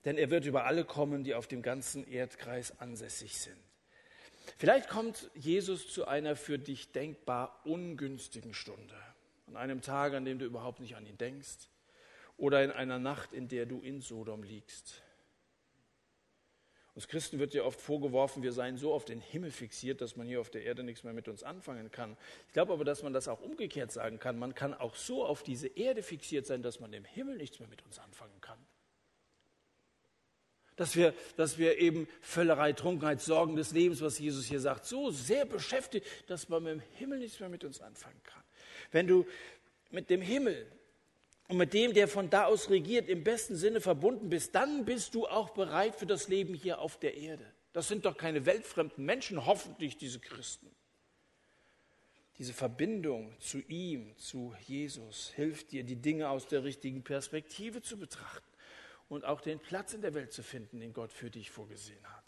denn 0.06 0.18
er 0.18 0.30
wird 0.30 0.46
über 0.46 0.64
alle 0.64 0.84
kommen, 0.84 1.24
die 1.24 1.34
auf 1.34 1.48
dem 1.48 1.62
ganzen 1.62 2.06
Erdkreis 2.06 2.78
ansässig 2.78 3.38
sind. 3.38 3.58
Vielleicht 4.56 4.88
kommt 4.88 5.28
Jesus 5.34 5.92
zu 5.92 6.06
einer 6.06 6.36
für 6.36 6.60
dich 6.60 6.92
denkbar 6.92 7.60
ungünstigen 7.64 8.54
Stunde, 8.54 8.94
an 9.48 9.56
einem 9.56 9.82
Tag, 9.82 10.14
an 10.14 10.24
dem 10.24 10.38
du 10.38 10.46
überhaupt 10.46 10.78
nicht 10.78 10.94
an 10.94 11.04
ihn 11.04 11.18
denkst, 11.18 11.68
oder 12.36 12.62
in 12.62 12.70
einer 12.70 13.00
Nacht, 13.00 13.32
in 13.32 13.48
der 13.48 13.66
du 13.66 13.80
in 13.80 14.00
Sodom 14.00 14.44
liegst. 14.44 15.02
Uns 16.96 17.08
Christen 17.08 17.38
wird 17.38 17.52
ja 17.52 17.62
oft 17.62 17.80
vorgeworfen, 17.80 18.42
wir 18.42 18.52
seien 18.52 18.78
so 18.78 18.92
auf 18.94 19.04
den 19.04 19.20
Himmel 19.20 19.50
fixiert, 19.50 20.00
dass 20.00 20.16
man 20.16 20.26
hier 20.26 20.40
auf 20.40 20.48
der 20.50 20.64
Erde 20.64 20.82
nichts 20.82 21.04
mehr 21.04 21.12
mit 21.12 21.28
uns 21.28 21.42
anfangen 21.42 21.90
kann. 21.90 22.16
Ich 22.46 22.54
glaube 22.54 22.72
aber, 22.72 22.84
dass 22.86 23.02
man 23.02 23.12
das 23.12 23.28
auch 23.28 23.42
umgekehrt 23.42 23.92
sagen 23.92 24.18
kann. 24.18 24.38
Man 24.38 24.54
kann 24.54 24.72
auch 24.72 24.94
so 24.96 25.24
auf 25.24 25.42
diese 25.42 25.68
Erde 25.68 26.02
fixiert 26.02 26.46
sein, 26.46 26.62
dass 26.62 26.80
man 26.80 26.92
im 26.94 27.04
Himmel 27.04 27.36
nichts 27.36 27.60
mehr 27.60 27.68
mit 27.68 27.84
uns 27.84 27.98
anfangen 27.98 28.40
kann 28.40 28.58
dass 30.76 30.94
wir, 30.94 31.14
dass 31.36 31.58
wir 31.58 31.78
eben 31.78 32.06
Völlerei, 32.20 32.74
Trunkenheit, 32.74 33.22
Sorgen 33.22 33.56
des 33.56 33.72
Lebens, 33.72 34.02
was 34.02 34.18
Jesus 34.18 34.44
hier 34.44 34.60
sagt, 34.60 34.84
so 34.84 35.10
sehr 35.10 35.46
beschäftigt, 35.46 36.06
dass 36.26 36.50
man 36.50 36.66
im 36.66 36.80
Himmel 36.96 37.18
nichts 37.18 37.40
mehr 37.40 37.48
mit 37.48 37.64
uns 37.64 37.80
anfangen 37.80 38.20
kann. 38.24 38.42
Wenn 38.92 39.06
du 39.06 39.26
mit 39.90 40.10
dem 40.10 40.20
Himmel 40.20 40.66
und 41.48 41.58
mit 41.58 41.72
dem, 41.74 41.94
der 41.94 42.08
von 42.08 42.28
da 42.28 42.46
aus 42.46 42.70
regiert, 42.70 43.08
im 43.08 43.22
besten 43.22 43.56
Sinne 43.56 43.80
verbunden 43.80 44.28
bist, 44.28 44.54
dann 44.54 44.84
bist 44.84 45.14
du 45.14 45.26
auch 45.26 45.50
bereit 45.50 45.94
für 45.94 46.06
das 46.06 46.28
Leben 46.28 46.54
hier 46.54 46.80
auf 46.80 46.98
der 46.98 47.16
Erde. 47.16 47.44
Das 47.72 47.88
sind 47.88 48.04
doch 48.04 48.16
keine 48.16 48.46
weltfremden 48.46 49.04
Menschen, 49.04 49.46
hoffentlich 49.46 49.96
diese 49.96 50.18
Christen. 50.18 50.70
Diese 52.38 52.52
Verbindung 52.52 53.32
zu 53.38 53.60
ihm, 53.68 54.16
zu 54.18 54.54
Jesus, 54.66 55.32
hilft 55.36 55.72
dir, 55.72 55.84
die 55.84 55.96
Dinge 55.96 56.28
aus 56.28 56.48
der 56.48 56.64
richtigen 56.64 57.02
Perspektive 57.02 57.80
zu 57.80 57.98
betrachten 57.98 58.46
und 59.08 59.24
auch 59.24 59.40
den 59.40 59.58
Platz 59.58 59.94
in 59.94 60.02
der 60.02 60.14
Welt 60.14 60.32
zu 60.32 60.42
finden, 60.42 60.80
den 60.80 60.92
Gott 60.92 61.12
für 61.12 61.30
dich 61.30 61.50
vorgesehen 61.50 62.04
hat. 62.04 62.24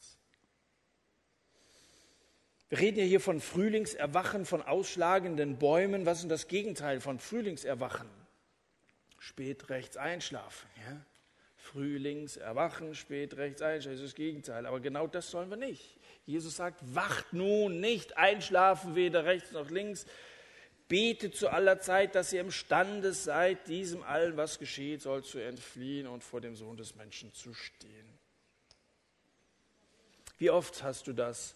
Wir 2.71 2.79
reden 2.79 2.99
ja 2.99 3.05
hier 3.05 3.21
von 3.21 3.41
Frühlingserwachen, 3.41 4.45
von 4.45 4.63
ausschlagenden 4.63 5.59
Bäumen. 5.59 6.05
Was 6.05 6.21
ist 6.21 6.31
das 6.31 6.49
Gegenteil 6.49 7.01
von 7.01 7.19
Frühlingserwachen? 7.19 8.09
Spät 9.19 9.69
rechts 9.69 9.97
einschlafen. 9.97 10.69
Ja? 10.87 11.05
Frühlingserwachen, 11.57 12.95
spät 12.95 13.37
rechts 13.37 13.61
einschlafen, 13.63 13.97
das 13.97 14.05
ist 14.05 14.13
das 14.13 14.17
Gegenteil. 14.17 14.67
Aber 14.67 14.81
genau 14.81 15.07
das 15.07 15.31
sollen 15.31 15.51
wir 15.51 15.57
nicht. 15.57 15.99
Jesus 16.25 16.57
sagt, 16.57 16.81
wacht 16.95 17.33
nun 17.33 17.81
nicht 17.81 18.17
einschlafen, 18.17 18.95
weder 18.95 19.25
rechts 19.25 19.53
noch 19.53 19.71
links, 19.71 20.07
Betet 20.89 21.37
zu 21.37 21.51
aller 21.51 21.81
Zeit, 21.81 22.15
dass 22.15 22.33
ihr 22.33 22.41
imstande 22.41 23.13
seid, 23.13 23.69
diesem 23.69 24.03
allen, 24.03 24.39
was 24.39 24.59
geschieht, 24.59 25.03
soll 25.03 25.23
zu 25.23 25.39
entfliehen 25.39 26.07
und 26.07 26.25
vor 26.25 26.41
dem 26.41 26.57
Sohn 26.57 26.79
des 26.79 26.95
Menschen 26.95 27.33
zu 27.35 27.53
stehen. 27.53 28.19
Wie 30.39 30.51
oft 30.51 30.83
hast 30.83 31.07
du 31.07 31.13
das 31.13 31.55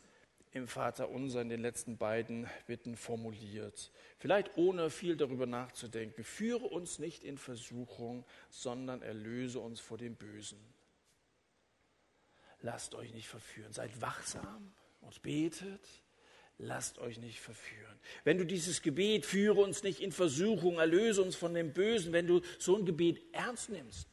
im 0.52 0.68
Vater 0.68 1.10
unser 1.10 1.42
in 1.42 1.48
den 1.48 1.60
letzten 1.60 1.96
beiden 1.96 2.48
Bitten 2.66 2.96
formuliert? 2.96 3.90
Vielleicht 4.18 4.56
ohne 4.56 4.90
viel 4.90 5.16
darüber 5.16 5.46
nachzudenken. 5.46 6.24
Führe 6.24 6.66
uns 6.66 6.98
nicht 6.98 7.24
in 7.24 7.38
Versuchung, 7.38 8.24
sondern 8.50 9.02
erlöse 9.02 9.60
uns 9.60 9.80
vor 9.80 9.98
dem 9.98 10.14
Bösen. 10.14 10.58
Lasst 12.60 12.94
euch 12.94 13.12
nicht 13.12 13.28
verführen. 13.28 13.72
Seid 13.72 14.00
wachsam 14.00 14.72
und 15.00 15.22
betet 15.22 15.80
lasst 16.62 16.98
euch 16.98 17.18
nicht 17.18 17.40
verführen. 17.40 17.98
Wenn 18.24 18.38
du 18.38 18.44
dieses 18.44 18.82
Gebet, 18.82 19.26
führe 19.26 19.60
uns 19.60 19.82
nicht 19.82 20.00
in 20.00 20.12
Versuchung, 20.12 20.78
erlöse 20.78 21.22
uns 21.22 21.36
von 21.36 21.54
dem 21.54 21.72
Bösen, 21.72 22.12
wenn 22.12 22.26
du 22.26 22.40
so 22.58 22.76
ein 22.76 22.86
Gebet 22.86 23.20
ernst 23.32 23.70
nimmst, 23.70 24.08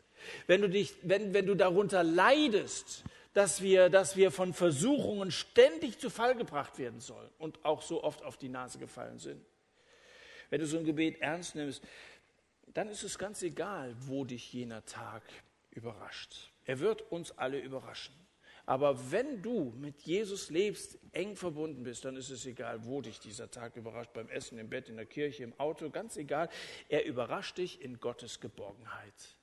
wenn 0.47 0.61
du, 0.61 0.69
dich, 0.69 0.95
wenn, 1.03 1.33
wenn 1.33 1.45
du 1.45 1.55
darunter 1.55 2.03
leidest, 2.03 3.03
dass 3.33 3.61
wir, 3.61 3.89
dass 3.89 4.15
wir 4.15 4.31
von 4.31 4.53
Versuchungen 4.53 5.31
ständig 5.31 5.99
zu 5.99 6.09
Fall 6.09 6.35
gebracht 6.35 6.77
werden 6.79 6.99
sollen 6.99 7.29
und 7.37 7.63
auch 7.63 7.81
so 7.81 8.03
oft 8.03 8.23
auf 8.23 8.37
die 8.37 8.49
Nase 8.49 8.79
gefallen 8.79 9.19
sind. 9.19 9.45
Wenn 10.49 10.61
du 10.61 10.67
so 10.67 10.77
ein 10.77 10.85
Gebet 10.85 11.21
ernst 11.21 11.55
nimmst, 11.55 11.83
dann 12.73 12.89
ist 12.89 13.03
es 13.03 13.17
ganz 13.17 13.41
egal, 13.43 13.95
wo 13.99 14.25
dich 14.25 14.51
jener 14.53 14.83
Tag 14.85 15.23
überrascht. 15.71 16.51
Er 16.65 16.79
wird 16.79 17.01
uns 17.11 17.37
alle 17.37 17.59
überraschen. 17.59 18.13
Aber 18.65 19.11
wenn 19.11 19.41
du 19.41 19.73
mit 19.77 20.01
Jesus 20.01 20.51
lebst, 20.51 20.99
eng 21.11 21.35
verbunden 21.35 21.81
bist, 21.81 22.05
dann 22.05 22.15
ist 22.15 22.29
es 22.29 22.45
egal, 22.45 22.85
wo 22.85 23.01
dich 23.01 23.19
dieser 23.19 23.49
Tag 23.49 23.75
überrascht, 23.75 24.13
beim 24.13 24.29
Essen, 24.29 24.59
im 24.59 24.69
Bett, 24.69 24.89
in 24.89 24.95
der 24.95 25.07
Kirche, 25.07 25.43
im 25.43 25.59
Auto, 25.59 25.89
ganz 25.89 26.17
egal. 26.17 26.49
Er 26.87 27.03
überrascht 27.05 27.57
dich 27.57 27.81
in 27.81 27.99
Gottes 27.99 28.39
Geborgenheit. 28.39 29.37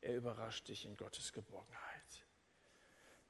Er 0.00 0.16
überrascht 0.16 0.66
dich 0.66 0.84
in 0.84 0.96
Gottes 0.96 1.32
Geborgenheit. 1.32 1.93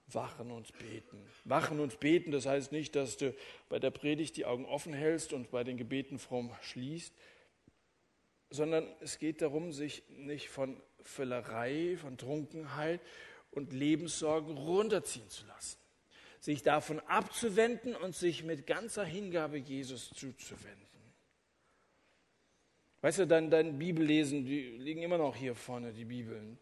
Wachen 0.09 0.50
und 0.50 0.76
beten. 0.78 1.18
Wachen 1.44 1.80
und 1.80 2.00
beten, 2.00 2.30
das 2.30 2.46
heißt 2.46 2.72
nicht, 2.72 2.94
dass 2.94 3.16
du 3.16 3.34
bei 3.68 3.78
der 3.78 3.90
Predigt 3.90 4.36
die 4.36 4.44
Augen 4.44 4.66
offen 4.66 4.92
hältst 4.92 5.32
und 5.32 5.50
bei 5.50 5.64
den 5.64 5.76
Gebeten 5.76 6.18
fromm 6.18 6.55
schließt, 6.62 7.14
sondern 8.50 8.86
es 9.00 9.18
geht 9.18 9.42
darum, 9.42 9.72
sich 9.72 10.02
nicht 10.11 10.48
von 10.48 10.80
Völlerei, 11.02 11.96
von 11.96 12.16
Trunkenheit 12.16 13.00
und 13.50 13.72
Lebenssorgen 13.72 14.57
runterziehen 14.57 15.28
zu 15.28 15.46
lassen. 15.46 15.78
Sich 16.40 16.62
davon 16.62 17.00
abzuwenden 17.00 17.96
und 17.96 18.14
sich 18.14 18.44
mit 18.44 18.66
ganzer 18.66 19.05
Hingabe 19.05 19.57
Jesus 19.57 20.11
zuzuwenden. 20.11 20.84
Weißt 23.00 23.18
du, 23.18 23.26
dein, 23.26 23.50
dein 23.50 23.78
Bibellesen, 23.78 24.44
die 24.46 24.62
liegen 24.78 25.02
immer 25.02 25.18
noch 25.18 25.36
hier 25.36 25.55
vorne, 25.55 25.92
die 25.92 26.07
Bibeln. 26.07 26.59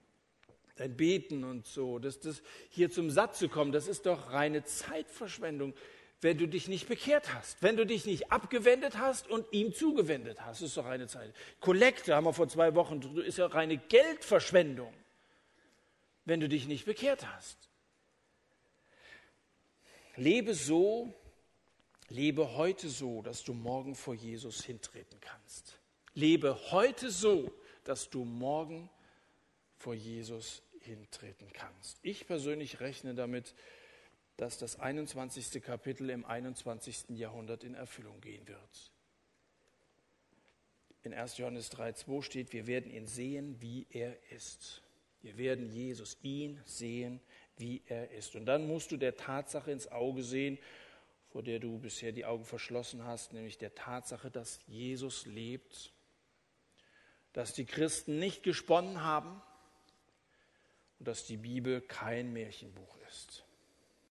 Dein 0.77 0.97
Beten 0.97 1.45
und 1.45 1.67
so, 1.67 1.99
das, 1.99 2.21
das 2.21 2.43
hier 2.71 2.91
zum 2.91 3.11
Satz 3.11 3.39
zu 3.39 3.49
kommen, 3.49 3.73
das 3.73 3.89
ist 3.89 4.07
doch 4.07 4.33
reine 4.33 4.65
Zeitverschwendung, 4.65 5.75
wenn 6.21 6.39
du 6.39 6.47
dich 6.47 6.69
nicht 6.69 6.89
bekehrt 6.89 7.35
hast, 7.35 7.63
wenn 7.63 7.77
du 7.77 7.85
dich 7.85 8.07
nicht 8.07 8.33
abgewendet 8.33 8.97
hast 8.97 9.29
und 9.29 9.45
ihm 9.53 9.75
zugewendet 9.75 10.41
hast, 10.41 10.63
das 10.63 10.69
ist 10.69 10.77
doch 10.77 10.87
reine 10.87 11.09
Zeit. 11.09 11.35
Kollekte 11.61 12.15
haben 12.15 12.25
wir 12.25 12.33
vor 12.33 12.49
zwei 12.49 12.75
Wochen, 12.75 13.01
ist 13.19 13.39
ja 13.39 13.47
reine 13.47 13.77
Geldverschwendung 13.77 14.95
wenn 16.25 16.41
du 16.41 16.49
dich 16.49 16.67
nicht 16.67 16.85
bekehrt 16.85 17.27
hast. 17.27 17.69
Lebe 20.17 20.55
so, 20.55 21.13
lebe 22.09 22.57
heute 22.57 22.89
so, 22.89 23.23
dass 23.23 23.45
du 23.45 23.55
morgen 23.55 23.95
vor 23.95 24.15
Jesus 24.15 24.65
hintreten 24.65 25.19
kannst. 25.21 25.79
Lebe 26.15 26.71
heute 26.71 27.11
so, 27.11 27.51
dass 27.85 28.11
du 28.11 28.25
morgen 28.25 28.91
vor 29.83 29.95
Jesus 29.95 30.63
hintreten 30.81 31.53
kannst. 31.53 31.99
Ich 32.03 32.27
persönlich 32.29 32.79
rechne 32.79 33.15
damit, 33.15 33.53
dass 34.37 34.57
das 34.57 34.79
21. 34.79 35.61
Kapitel 35.61 36.09
im 36.09 36.25
21. 36.25 37.11
Jahrhundert 37.11 37.65
in 37.65 37.75
Erfüllung 37.75 38.21
gehen 38.21 38.47
wird. 38.47 38.93
In 41.03 41.13
1. 41.13 41.37
Johannes 41.39 41.73
3.2 41.73 42.23
steht, 42.23 42.53
wir 42.53 42.69
werden 42.69 42.93
ihn 42.93 43.09
sehen, 43.09 43.61
wie 43.61 43.87
er 43.91 44.17
ist. 44.31 44.83
Wir 45.21 45.37
werden 45.37 45.69
Jesus, 45.69 46.17
ihn 46.23 46.61
sehen, 46.65 47.21
wie 47.57 47.83
er 47.87 48.13
ist. 48.13 48.37
Und 48.37 48.47
dann 48.47 48.69
musst 48.69 48.93
du 48.93 48.97
der 48.97 49.17
Tatsache 49.17 49.73
ins 49.73 49.91
Auge 49.91 50.23
sehen, 50.23 50.59
vor 51.33 51.43
der 51.43 51.59
du 51.59 51.79
bisher 51.79 52.13
die 52.13 52.25
Augen 52.25 52.45
verschlossen 52.45 53.05
hast, 53.05 53.33
nämlich 53.33 53.59
der 53.59 53.75
Tatsache, 53.75 54.31
dass 54.31 54.61
Jesus 54.69 55.27
lebt, 55.27 55.93
dass 57.33 57.53
die 57.53 57.65
Christen 57.65 58.21
nicht 58.21 58.45
gesponnen 58.45 59.03
haben 59.03 59.43
und 61.03 61.09
dass 61.09 61.25
die 61.25 61.37
Bibel 61.37 61.81
kein 61.81 62.33
Märchenbuch 62.33 62.97
ist. 63.09 63.45